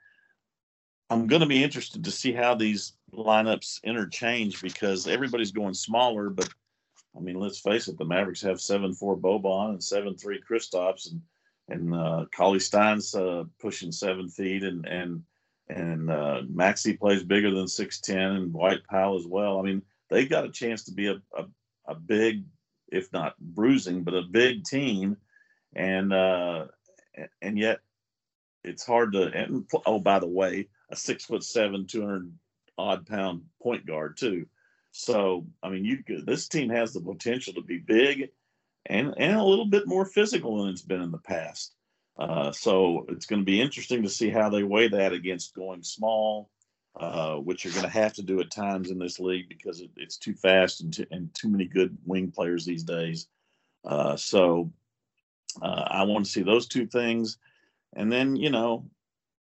I'm 1.10 1.28
going 1.28 1.42
to 1.42 1.48
be 1.48 1.64
interested 1.64 2.04
to 2.04 2.12
see 2.12 2.32
how 2.32 2.56
these 2.56 2.94
lineups 3.14 3.84
interchange 3.84 4.62
because 4.62 5.08
everybody's 5.08 5.52
going 5.52 5.74
smaller. 5.74 6.30
But 6.30 6.50
I 7.16 7.20
mean, 7.20 7.40
let's 7.40 7.60
face 7.60 7.88
it, 7.88 7.98
the 7.98 8.06
Mavericks 8.06 8.42
have 8.42 8.60
seven 8.60 8.94
four 8.94 9.16
Boban 9.18 9.70
and 9.70 9.84
seven 9.84 10.18
three 10.18 10.42
Kristaps, 10.42 11.12
and 11.12 11.22
and 11.68 11.96
uh, 11.96 12.26
Cauley-Stein's 12.36 13.16
uh, 13.16 13.44
pushing 13.60 13.92
seven 13.92 14.30
feet, 14.30 14.64
and 14.64 14.86
and 14.88 15.24
and 15.70 16.10
uh, 16.10 16.42
Maxi 16.52 16.98
plays 16.98 17.24
bigger 17.24 17.52
than 17.52 17.68
six 17.68 18.00
ten, 18.02 18.32
and 18.32 18.52
Dwight 18.52 18.82
Powell 18.90 19.18
as 19.18 19.28
well. 19.28 19.60
I 19.60 19.64
mean, 19.64 19.82
they've 20.10 20.30
got 20.30 20.46
a 20.46 20.52
chance 20.52 20.84
to 20.86 20.92
be 20.92 21.08
a, 21.08 21.22
a, 21.38 21.46
a 21.88 21.96
big, 21.96 22.44
if 22.92 23.12
not 23.14 23.38
bruising, 23.40 24.04
but 24.04 24.14
a 24.14 24.24
big 24.24 24.64
team, 24.64 25.18
and 25.76 26.14
uh, 26.14 26.66
and 27.42 27.58
yet 27.58 27.80
it's 28.64 28.86
hard 28.86 29.14
to. 29.14 29.24
And 29.24 29.66
oh, 29.86 30.00
by 30.00 30.20
the 30.20 30.28
way, 30.28 30.68
a 30.90 30.96
six 30.96 31.26
foot 31.26 31.44
seven, 31.44 31.88
two 31.88 32.02
hundred 32.02 32.34
odd 32.78 33.06
pound 33.06 33.44
point 33.62 33.86
guard 33.86 34.18
too. 34.18 34.48
So 34.92 35.46
I 35.62 35.70
mean, 35.70 35.86
you 35.86 36.04
could, 36.04 36.26
this 36.26 36.48
team 36.48 36.70
has 36.70 36.94
the 36.94 37.02
potential 37.02 37.54
to 37.54 37.62
be 37.62 37.78
big 37.78 38.30
and 38.86 39.14
and 39.18 39.38
a 39.38 39.44
little 39.44 39.66
bit 39.66 39.88
more 39.88 40.06
physical 40.06 40.58
than 40.58 40.70
it's 40.70 40.82
been 40.82 41.02
in 41.02 41.12
the 41.12 41.18
past. 41.18 41.74
Uh, 42.18 42.52
so 42.52 43.06
it's 43.10 43.26
going 43.26 43.42
to 43.42 43.46
be 43.46 43.62
interesting 43.62 44.04
to 44.04 44.10
see 44.10 44.30
how 44.30 44.50
they 44.50 44.64
weigh 44.64 44.88
that 44.88 45.12
against 45.12 45.54
going 45.54 45.84
small, 45.84 46.50
uh, 46.98 47.36
which 47.36 47.66
you're 47.66 47.74
going 47.74 47.86
to 47.86 47.90
have 47.90 48.14
to 48.14 48.24
do 48.24 48.40
at 48.40 48.52
times 48.52 48.90
in 48.90 48.98
this 48.98 49.20
league 49.20 49.50
because 49.50 49.82
it, 49.82 49.90
it's 49.98 50.18
too 50.18 50.34
fast 50.34 50.82
and 50.82 50.94
too, 50.94 51.06
and 51.12 51.34
too 51.34 51.50
many 51.50 51.66
good 51.66 51.98
wing 52.06 52.32
players 52.32 52.66
these 52.66 52.84
days. 52.84 53.28
Uh, 53.84 54.16
so 54.16 54.72
uh, 55.62 55.84
I 55.88 56.04
want 56.04 56.26
to 56.26 56.32
see 56.32 56.42
those 56.42 56.68
two 56.68 56.88
things, 56.88 57.38
and 57.96 58.12
then 58.12 58.36
you 58.36 58.50
know, 58.50 58.86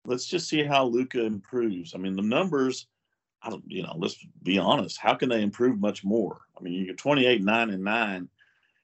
let's 0.06 0.26
just 0.26 0.48
see 0.48 0.64
how 0.64 0.84
Luka 0.84 1.24
improves. 1.24 1.94
I 1.94 1.98
mean, 1.98 2.16
the 2.16 2.22
numbers 2.22 2.86
I 3.46 3.50
don't, 3.50 3.62
you 3.68 3.82
know, 3.82 3.94
let's 3.96 4.16
be 4.42 4.58
honest. 4.58 4.98
How 4.98 5.14
can 5.14 5.28
they 5.28 5.42
improve 5.42 5.78
much 5.78 6.04
more? 6.04 6.40
I 6.58 6.62
mean, 6.62 6.72
you 6.72 6.86
get 6.86 6.98
28, 6.98 7.42
9, 7.42 7.70
and 7.70 7.84
9. 7.84 8.28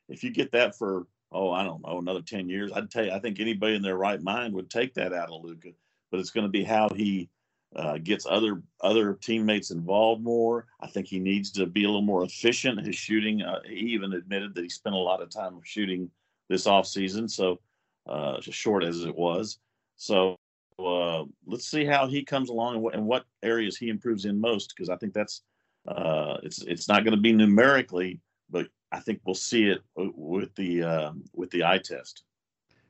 If 0.08 0.22
you 0.22 0.30
get 0.30 0.52
that 0.52 0.76
for, 0.76 1.06
oh, 1.32 1.50
I 1.50 1.64
don't 1.64 1.84
know, 1.84 1.98
another 1.98 2.22
10 2.22 2.48
years, 2.48 2.70
I'd 2.72 2.90
tell 2.90 3.04
you, 3.04 3.12
I 3.12 3.18
think 3.18 3.40
anybody 3.40 3.74
in 3.74 3.82
their 3.82 3.96
right 3.96 4.22
mind 4.22 4.54
would 4.54 4.70
take 4.70 4.94
that 4.94 5.12
out 5.12 5.30
of 5.30 5.42
Luka, 5.42 5.70
But 6.10 6.20
it's 6.20 6.30
going 6.30 6.46
to 6.46 6.50
be 6.50 6.62
how 6.62 6.90
he 6.90 7.28
uh, 7.74 7.96
gets 7.98 8.26
other 8.28 8.62
other 8.82 9.14
teammates 9.14 9.70
involved 9.70 10.22
more. 10.22 10.66
I 10.80 10.86
think 10.86 11.06
he 11.06 11.18
needs 11.18 11.50
to 11.52 11.64
be 11.64 11.84
a 11.84 11.86
little 11.86 12.02
more 12.02 12.22
efficient. 12.22 12.86
His 12.86 12.96
shooting, 12.96 13.40
uh, 13.42 13.60
he 13.66 13.76
even 13.76 14.12
admitted 14.12 14.54
that 14.54 14.62
he 14.62 14.68
spent 14.68 14.94
a 14.94 14.98
lot 14.98 15.22
of 15.22 15.30
time 15.30 15.58
shooting 15.64 16.10
this 16.50 16.66
offseason. 16.66 17.30
So, 17.30 17.60
uh, 18.06 18.40
short 18.42 18.84
as 18.84 19.04
it 19.04 19.16
was. 19.16 19.58
So, 19.96 20.36
uh, 20.78 21.24
let's 21.46 21.70
see 21.70 21.84
how 21.84 22.06
he 22.06 22.24
comes 22.24 22.48
along 22.48 22.74
and 22.74 22.82
what, 22.82 22.94
and 22.94 23.06
what 23.06 23.24
areas 23.42 23.76
he 23.76 23.88
improves 23.88 24.24
in 24.24 24.40
most 24.40 24.72
because 24.74 24.88
I 24.88 24.96
think 24.96 25.14
that's 25.14 25.42
uh, 25.86 26.38
it's 26.42 26.62
it's 26.62 26.88
not 26.88 27.04
going 27.04 27.16
to 27.16 27.20
be 27.20 27.32
numerically, 27.32 28.20
but 28.50 28.68
I 28.92 29.00
think 29.00 29.20
we'll 29.24 29.34
see 29.34 29.64
it 29.64 29.80
with 29.96 30.54
the 30.54 30.82
uh, 30.82 31.12
with 31.34 31.50
the 31.50 31.64
eye 31.64 31.80
test. 31.82 32.24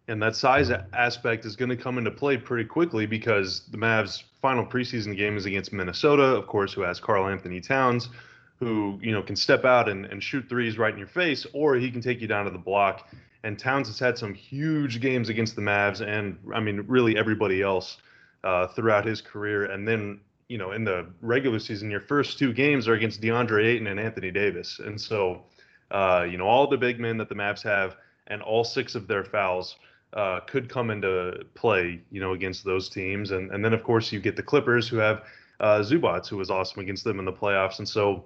And 0.08 0.20
that 0.22 0.34
size 0.34 0.70
aspect 0.92 1.44
is 1.44 1.54
going 1.54 1.68
to 1.68 1.76
come 1.76 1.96
into 1.96 2.10
play 2.10 2.36
pretty 2.36 2.68
quickly 2.68 3.06
because 3.06 3.68
the 3.70 3.78
Mavs' 3.78 4.24
final 4.40 4.66
preseason 4.66 5.16
game 5.16 5.36
is 5.36 5.46
against 5.46 5.72
Minnesota, 5.72 6.24
of 6.24 6.48
course, 6.48 6.72
who 6.72 6.80
has 6.80 6.98
Karl-Anthony 6.98 7.60
Towns, 7.60 8.08
who 8.58 8.98
you 9.00 9.12
know 9.12 9.22
can 9.22 9.36
step 9.36 9.64
out 9.64 9.88
and, 9.88 10.04
and 10.06 10.22
shoot 10.22 10.48
threes 10.48 10.76
right 10.76 10.92
in 10.92 10.98
your 10.98 11.08
face, 11.08 11.46
or 11.52 11.76
he 11.76 11.90
can 11.90 12.00
take 12.00 12.20
you 12.20 12.26
down 12.26 12.44
to 12.44 12.50
the 12.50 12.58
block. 12.58 13.08
And 13.44 13.58
Towns 13.58 13.88
has 13.88 13.98
had 13.98 14.16
some 14.16 14.34
huge 14.34 15.00
games 15.00 15.28
against 15.28 15.56
the 15.56 15.62
Mavs, 15.62 16.00
and 16.00 16.38
I 16.54 16.60
mean, 16.60 16.84
really 16.86 17.16
everybody 17.16 17.62
else 17.62 17.98
uh, 18.44 18.68
throughout 18.68 19.04
his 19.04 19.20
career. 19.20 19.64
And 19.64 19.86
then 19.86 20.20
you 20.48 20.58
know, 20.58 20.72
in 20.72 20.84
the 20.84 21.06
regular 21.22 21.58
season, 21.58 21.90
your 21.90 22.00
first 22.00 22.38
two 22.38 22.52
games 22.52 22.86
are 22.86 22.92
against 22.92 23.22
DeAndre 23.22 23.64
Ayton 23.64 23.86
and 23.86 23.98
Anthony 23.98 24.30
Davis, 24.30 24.80
and 24.84 25.00
so 25.00 25.44
uh, 25.90 26.26
you 26.30 26.36
know 26.36 26.46
all 26.46 26.66
the 26.66 26.76
big 26.76 27.00
men 27.00 27.16
that 27.16 27.30
the 27.30 27.34
Mavs 27.34 27.62
have, 27.62 27.96
and 28.26 28.42
all 28.42 28.64
six 28.64 28.94
of 28.94 29.06
their 29.06 29.24
fouls. 29.24 29.76
Uh, 30.14 30.40
could 30.40 30.68
come 30.68 30.90
into 30.90 31.42
play, 31.54 31.98
you 32.10 32.20
know, 32.20 32.34
against 32.34 32.66
those 32.66 32.90
teams, 32.90 33.30
and 33.30 33.50
and 33.50 33.64
then 33.64 33.72
of 33.72 33.82
course 33.82 34.12
you 34.12 34.20
get 34.20 34.36
the 34.36 34.42
Clippers 34.42 34.86
who 34.86 34.98
have 34.98 35.24
uh, 35.60 35.78
Zubac, 35.78 36.28
who 36.28 36.36
was 36.36 36.50
awesome 36.50 36.82
against 36.82 37.02
them 37.02 37.18
in 37.18 37.24
the 37.24 37.32
playoffs, 37.32 37.78
and 37.78 37.88
so 37.88 38.22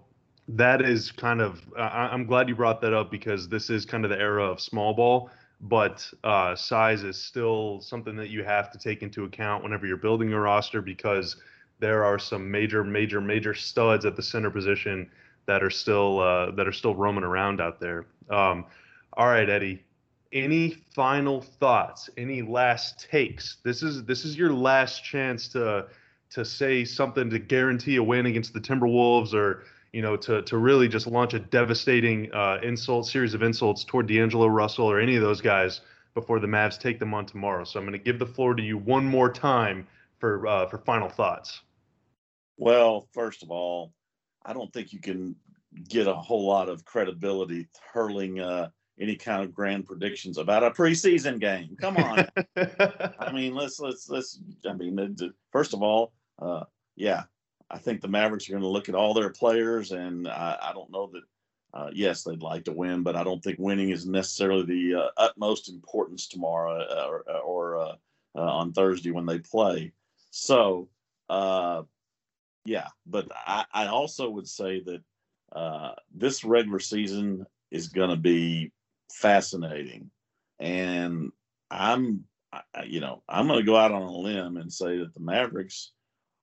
that 0.48 0.82
is 0.82 1.11
kind 1.11 1.40
of 1.40 1.61
I, 1.76 2.12
am 2.12 2.26
glad 2.26 2.48
you 2.48 2.54
brought 2.54 2.80
that 2.82 2.92
up 2.92 3.11
because 3.11 3.48
this 3.48 3.70
is 3.70 3.85
kind 3.85 4.04
of 4.04 4.11
the 4.11 4.18
era 4.18 4.44
of 4.44 4.61
small 4.61 4.94
ball 4.94 5.30
but 5.61 6.09
uh, 6.22 6.54
size 6.54 7.02
is 7.02 7.20
still 7.20 7.80
something 7.80 8.14
that 8.16 8.28
you 8.28 8.44
have 8.44 8.70
to 8.72 8.78
take 8.78 9.02
into 9.02 9.24
account 9.24 9.62
whenever 9.62 9.87
you're 9.87 9.96
building 9.96 10.32
a 10.32 10.38
roster 10.38 10.82
because 10.82 11.37
there 11.78 12.04
are 12.04 12.18
some 12.18 12.50
major 12.50 12.85
major 12.85 13.20
major 13.20 13.54
studs 13.54 14.04
at 14.04 14.16
the 14.16 14.22
center 14.22 14.50
position 14.50 15.11
that 15.46 15.62
are 15.62 15.70
still 15.70 16.20
uh, 16.20 16.50
that 16.52 16.68
are 16.68 16.72
still 16.72 16.94
roaming 16.94 17.24
around 17.24 17.61
out 17.61 17.80
there. 17.80 18.06
Um, 18.30 18.66
all 19.14 19.26
right 19.26 19.48
eddie 19.48 19.87
any 20.32 20.70
final 20.94 21.40
thoughts? 21.40 22.11
Any 22.16 22.42
last 22.42 23.09
takes? 23.11 23.56
This 23.64 23.82
is 23.82 24.04
this 24.04 24.24
is 24.24 24.37
your 24.37 24.52
last 24.52 25.02
chance 25.04 25.48
to 25.48 25.87
to 26.30 26.44
say 26.44 26.85
something 26.85 27.30
to 27.30 27.38
guarantee 27.38 27.96
a 27.96 28.02
win 28.02 28.26
against 28.26 28.52
the 28.52 28.61
timberwolves 28.61 29.32
or 29.32 29.62
you 29.96 30.02
know, 30.02 30.14
to 30.14 30.42
to 30.42 30.59
really 30.59 30.88
just 30.88 31.06
launch 31.06 31.32
a 31.32 31.38
devastating 31.38 32.30
uh, 32.35 32.59
insult 32.62 33.06
series 33.06 33.32
of 33.32 33.42
insults 33.42 33.82
toward 33.82 34.06
D'Angelo 34.06 34.46
Russell 34.46 34.85
or 34.85 35.00
any 35.00 35.16
of 35.16 35.22
those 35.22 35.40
guys 35.40 35.80
before 36.12 36.38
the 36.38 36.46
Mavs 36.46 36.78
take 36.78 36.98
them 36.98 37.14
on 37.14 37.24
tomorrow. 37.24 37.64
So 37.64 37.80
I'm 37.80 37.87
going 37.87 37.98
to 37.98 38.04
give 38.04 38.18
the 38.18 38.26
floor 38.26 38.54
to 38.54 38.62
you 38.62 38.76
one 38.76 39.06
more 39.06 39.32
time 39.32 39.87
for 40.18 40.46
uh, 40.46 40.66
for 40.66 40.76
final 40.76 41.09
thoughts. 41.09 41.62
Well, 42.59 43.09
first 43.14 43.42
of 43.42 43.50
all, 43.50 43.94
I 44.44 44.52
don't 44.52 44.70
think 44.70 44.92
you 44.92 45.00
can 45.00 45.35
get 45.88 46.06
a 46.06 46.14
whole 46.14 46.46
lot 46.46 46.68
of 46.68 46.85
credibility 46.85 47.66
hurling 47.90 48.38
uh, 48.38 48.68
any 49.00 49.16
kind 49.16 49.44
of 49.44 49.54
grand 49.54 49.87
predictions 49.87 50.37
about 50.37 50.62
a 50.62 50.72
preseason 50.72 51.40
game. 51.40 51.74
Come 51.80 51.96
on. 51.96 52.28
I 53.18 53.32
mean, 53.32 53.54
let's 53.54 53.80
let's 53.80 54.11
let's. 54.11 54.42
I 54.68 54.74
mean, 54.74 55.16
first 55.52 55.72
of 55.72 55.82
all, 55.82 56.12
uh, 56.38 56.64
yeah, 56.96 57.22
I 57.70 57.79
think 57.79 58.00
the 58.00 58.09
Mavericks 58.09 58.48
are 58.48 58.52
going 58.52 58.62
to 58.62 58.68
look 58.68 58.88
at 58.88 58.94
all 58.94 59.14
their 59.14 59.31
players, 59.31 59.92
and 59.92 60.29
I, 60.29 60.59
I 60.62 60.72
don't 60.72 60.90
know 60.90 61.11
that. 61.12 61.22
Uh, 61.74 61.90
yes, 61.92 62.22
they'd 62.22 62.42
like 62.42 62.64
to 62.64 62.72
win, 62.72 63.02
but 63.02 63.16
I 63.16 63.24
don't 63.24 63.42
think 63.42 63.59
winning 63.59 63.90
is 63.90 64.07
necessarily 64.07 64.64
the 64.64 64.94
uh, 64.94 65.09
utmost 65.18 65.68
importance 65.68 66.26
tomorrow 66.26 66.81
uh, 66.81 67.07
or, 67.07 67.24
uh, 67.29 67.38
or 67.40 67.76
uh, 67.76 67.94
uh, 68.35 68.40
on 68.40 68.72
Thursday 68.72 69.11
when 69.11 69.26
they 69.26 69.40
play. 69.40 69.92
So, 70.31 70.88
yeah, 71.29 72.88
but 73.05 73.31
I, 73.46 73.66
I, 73.72 73.87
also 73.88 74.31
would 74.31 74.48
say 74.48 74.83
that 74.85 75.96
this 76.14 76.44
regular 76.44 76.79
season 76.79 77.44
is 77.70 77.88
going 77.88 78.11
to 78.11 78.16
be 78.16 78.72
fascinating, 79.12 80.11
and 80.59 81.31
I'm, 81.70 82.24
you 82.87 83.00
know, 83.00 83.22
I'm 83.29 83.48
going 83.48 83.61
to 83.61 83.66
go 83.66 83.76
out 83.76 83.92
on 83.92 84.02
a 84.02 84.11
limb 84.11 84.57
and 84.57 84.72
say 84.72 84.98
that 84.98 85.12
the 85.12 85.20
Mavericks 85.20 85.92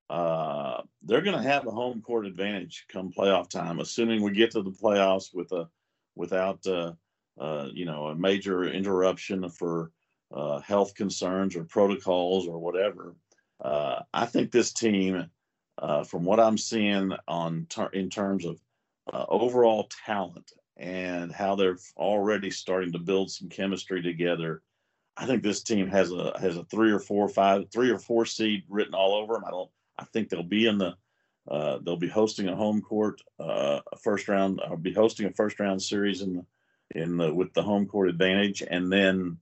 uh, 0.09 0.81
they're 1.03 1.21
going 1.21 1.37
to 1.37 1.49
have 1.49 1.65
a 1.65 1.71
home 1.71 2.01
court 2.01 2.25
advantage 2.25 2.85
come 2.89 3.11
playoff 3.11 3.49
time, 3.49 3.79
assuming 3.79 4.21
we 4.21 4.31
get 4.31 4.51
to 4.51 4.61
the 4.61 4.71
playoffs 4.71 5.33
with 5.33 5.51
a 5.51 5.67
without 6.15 6.65
uh, 6.67 6.93
uh, 7.39 7.69
you 7.73 7.85
know 7.85 8.07
a 8.07 8.15
major 8.15 8.65
interruption 8.65 9.49
for 9.49 9.91
uh, 10.33 10.59
health 10.59 10.95
concerns 10.95 11.55
or 11.55 11.63
protocols 11.63 12.47
or 12.47 12.59
whatever. 12.59 13.15
Uh, 13.63 14.01
I 14.13 14.25
think 14.25 14.51
this 14.51 14.73
team, 14.73 15.29
from 16.05 16.25
what 16.25 16.39
I'm 16.39 16.57
seeing 16.57 17.13
on 17.27 17.65
ter- 17.69 17.87
in 17.87 18.09
terms 18.09 18.45
of 18.45 18.59
overall 19.11 19.89
talent 20.05 20.51
and 20.77 21.31
how 21.31 21.55
they're 21.55 21.77
already 21.97 22.49
starting 22.49 22.91
to 22.91 22.99
build 22.99 23.31
some 23.31 23.49
chemistry 23.49 24.01
together. 24.01 24.61
I 25.15 25.27
think 25.27 25.43
this 25.43 25.61
team 25.61 25.87
has 25.87 26.11
a 26.11 26.37
has 26.39 26.57
a 26.57 26.63
three 26.65 26.91
or 26.91 26.99
four, 26.99 27.29
five, 27.29 27.69
three 27.71 27.91
or 27.91 27.99
four 27.99 28.25
seed 28.25 28.63
written 28.67 28.95
all 28.95 29.13
over 29.13 29.33
them. 29.33 29.43
I 29.45 29.51
don't 29.51 29.69
I 29.97 30.06
think 30.06 30.29
they'll 30.29 30.43
be 30.43 30.67
in 30.67 30.77
the 30.77 30.95
uh, 31.49 31.79
they'll 31.84 31.97
be 31.97 32.08
hosting 32.08 32.47
a 32.47 32.56
home 32.56 32.82
court 32.82 33.21
uh, 33.39 33.82
first 34.01 34.27
round. 34.27 34.62
I'll 34.65 34.77
be 34.77 34.93
hosting 34.93 35.25
a 35.25 35.34
first 35.34 35.60
round 35.60 35.82
series 35.82 36.21
in 36.21 36.36
the, 36.36 37.01
in 37.01 37.17
the 37.17 37.34
with 37.34 37.53
the 37.53 37.63
home 37.63 37.86
court 37.86 38.10
advantage, 38.10 38.63
and 38.67 38.91
then 38.91 39.38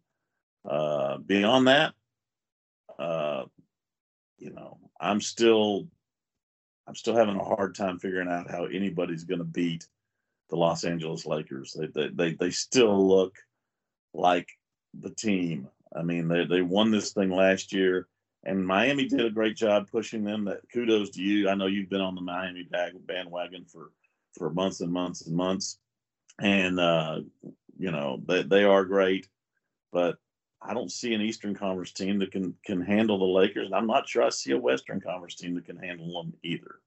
uh, 0.68 1.18
beyond 1.20 1.68
that, 1.68 1.94
uh, 2.98 3.46
you 4.40 4.52
know, 4.52 4.80
I'm 5.00 5.22
still 5.22 5.88
I'm 6.88 6.96
still 6.96 7.16
having 7.16 7.36
a 7.36 7.44
hard 7.44 7.76
time 7.76 8.00
figuring 8.00 8.30
out 8.30 8.50
how 8.50 8.66
anybody's 8.66 9.24
going 9.24 9.40
to 9.40 9.46
beat 9.46 9.88
the 10.50 10.56
Los 10.56 10.84
Angeles 10.84 11.26
Lakers. 11.26 11.78
They, 11.78 11.88
they 11.88 12.10
they 12.10 12.34
they 12.34 12.52
still 12.52 13.08
look 13.08 13.36
like 14.14 14.50
the 15.00 15.12
team. 15.12 15.70
I 15.96 16.02
mean, 16.02 16.28
they 16.28 16.46
they 16.46 16.62
won 16.62 16.90
this 16.90 17.14
thing 17.14 17.30
last 17.30 17.74
year 17.74 18.08
and 18.44 18.66
Miami 18.66 19.08
did 19.08 19.26
a 19.26 19.30
great 19.30 19.56
job 19.56 19.90
pushing 19.92 20.24
them. 20.24 20.46
That 20.46 20.62
kudos 20.74 21.12
to 21.12 21.22
you. 21.22 21.50
I 21.50 21.56
know 21.56 21.68
you've 21.68 21.90
been 21.90 22.02
on 22.02 22.16
the 22.16 22.22
Miami 22.22 22.68
bandwagon 23.06 23.66
for 23.66 23.92
for 24.38 24.50
months 24.50 24.82
and 24.82 24.92
months 24.92 25.26
and 25.28 25.36
months, 25.36 25.78
and 26.40 26.80
uh, 26.80 27.20
you 27.78 27.92
know 27.92 28.22
they 28.28 28.44
they 28.44 28.64
are 28.64 28.86
great, 28.86 29.28
but 29.92 30.18
I 30.62 30.74
don't 30.74 30.92
see 30.92 31.14
an 31.14 31.22
Eastern 31.22 31.56
Conference 31.56 31.92
team 31.92 32.20
that 32.20 32.32
can 32.32 32.56
can 32.66 32.82
handle 32.82 33.20
the 33.20 33.26
Lakers, 33.26 33.68
and 33.68 33.76
I'm 33.76 33.88
not 33.88 34.08
sure 34.08 34.24
I 34.24 34.30
see 34.30 34.52
a 34.52 34.58
Western 34.58 35.02
Conference 35.02 35.36
team 35.36 35.56
that 35.56 35.66
can 35.66 35.78
handle 35.78 36.22
them 36.22 36.34
either. 36.44 36.80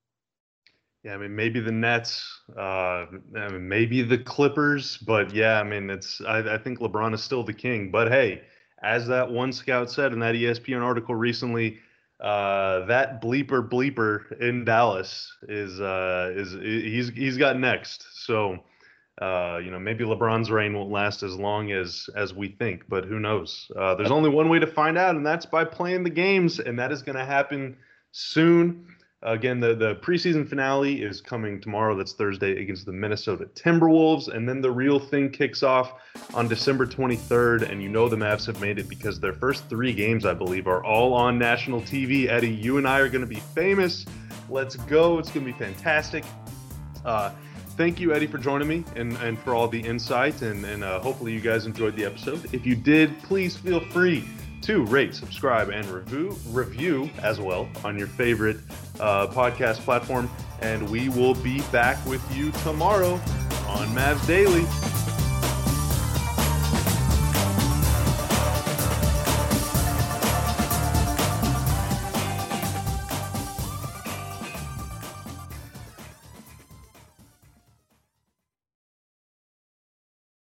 Yeah, 1.05 1.15
I 1.15 1.19
mean 1.19 1.37
maybe 1.37 1.61
the 1.61 1.71
Nets, 1.71 2.41
uh, 2.57 3.07
I 3.37 3.49
mean, 3.51 3.69
maybe 3.69 4.03
the 4.03 4.19
Clippers, 4.19 4.97
but 4.97 5.33
yeah, 5.35 5.61
I 5.61 5.63
mean 5.63 5.91
it's 5.91 6.21
I, 6.23 6.55
I 6.55 6.59
think 6.59 6.81
LeBron 6.81 7.15
is 7.15 7.23
still 7.23 7.45
the 7.45 7.53
king. 7.53 7.91
But 7.91 8.11
hey 8.11 8.43
as 8.85 9.07
that 9.09 9.31
one 9.31 9.53
scout 9.53 9.91
said 9.91 10.13
in 10.13 10.21
that 10.21 10.35
ESPN 10.35 10.83
article 10.83 11.15
recently, 11.15 11.79
uh, 12.21 12.85
that 12.87 13.21
bleeper 13.21 13.67
bleeper 13.69 14.41
in 14.41 14.65
Dallas 14.65 15.33
is 15.49 15.81
uh, 15.81 16.33
is 16.35 16.53
he's 16.53 17.09
he's 17.11 17.37
got 17.37 17.59
next. 17.59 18.07
So 18.13 18.59
uh, 19.21 19.61
you 19.63 19.71
know 19.71 19.79
maybe 19.79 20.05
LeBron's 20.05 20.51
reign 20.51 20.75
won't 20.75 20.91
last 20.91 21.23
as 21.23 21.37
long 21.37 21.73
as 21.73 22.09
as 22.15 22.33
we 22.33 22.49
think, 22.49 22.85
but 22.89 23.05
who 23.05 23.19
knows? 23.19 23.71
Uh, 23.77 23.95
there's 23.95 24.11
only 24.11 24.31
one 24.31 24.49
way 24.49 24.59
to 24.59 24.67
find 24.67 24.97
out, 24.97 25.17
and 25.17 25.27
that's 25.27 25.47
by 25.47 25.65
playing 25.65 26.05
the 26.05 26.11
games, 26.11 26.61
and 26.61 26.79
that 26.79 26.93
is 26.93 27.03
going 27.03 27.17
to 27.17 27.25
happen 27.25 27.77
soon. 28.13 28.94
Again, 29.25 29.59
the, 29.59 29.75
the 29.75 29.95
preseason 29.97 30.47
finale 30.47 31.03
is 31.03 31.23
coming 31.23 31.59
tomorrow. 31.59 31.97
That's 31.97 32.13
Thursday 32.13 32.61
against 32.61 32.85
the 32.85 32.93
Minnesota 32.93 33.47
Timberwolves. 33.55 34.29
And 34.29 34.47
then 34.47 34.61
the 34.61 34.71
real 34.71 34.99
thing 34.99 35.31
kicks 35.31 35.63
off 35.63 35.95
on 36.35 36.47
December 36.47 36.87
23rd. 36.87 37.71
And 37.71 37.83
you 37.83 37.89
know 37.89 38.07
the 38.11 38.17
Mavs 38.17 38.47
have 38.47 38.61
made 38.61 38.79
it 38.79 38.87
because 38.87 39.19
their 39.19 39.33
first 39.33 39.67
three 39.71 39.95
games, 39.95 40.27
I 40.27 40.35
believe, 40.35 40.67
are 40.67 40.85
all 40.85 41.15
on 41.15 41.39
national 41.39 41.81
TV. 41.81 42.29
Eddie, 42.29 42.51
you 42.51 42.77
and 42.77 42.87
I 42.87 43.01
are 43.01 43.09
going 43.09 43.23
to 43.23 43.27
be 43.27 43.41
famous. 43.55 44.05
Let's 44.51 44.77
go. 44.77 45.19
It's 45.19 45.31
going 45.31 45.47
to 45.47 45.53
be 45.53 45.59
fantastic. 45.59 46.23
Uh, 47.03 47.31
thank 47.79 47.99
you, 47.99 48.13
Eddie, 48.13 48.27
for 48.27 48.37
joining 48.37 48.69
me 48.69 48.85
and, 48.95 49.17
and 49.19 49.39
for 49.39 49.55
all 49.55 49.69
the 49.69 49.81
insight. 49.81 50.43
And, 50.43 50.67
and 50.67 50.85
uh, 50.85 51.01
hopefully 51.01 51.33
you 51.33 51.41
guys 51.41 51.65
enjoyed 51.65 51.97
the 51.97 52.05
episode. 52.05 52.53
If 52.53 52.67
you 52.67 52.77
did, 52.77 53.19
please 53.23 53.57
feel 53.57 53.81
free 53.81 54.29
to 54.65 54.85
rate, 54.85 55.15
subscribe, 55.15 55.69
and 55.69 55.85
review 55.87 56.37
review 56.49 57.11
as 57.23 57.39
well 57.39 57.69
on 57.85 57.99
your 57.99 58.07
favorite 58.07 58.57
uh, 59.01 59.27
podcast 59.29 59.81
platform. 59.81 60.31
And 60.61 60.89
we 60.89 61.09
will 61.09 61.35
be 61.35 61.61
back 61.73 62.05
with 62.07 62.23
you 62.35 62.51
tomorrow 62.63 63.15
on 63.67 63.89
Mavs 63.89 64.27
Daily. 64.27 64.65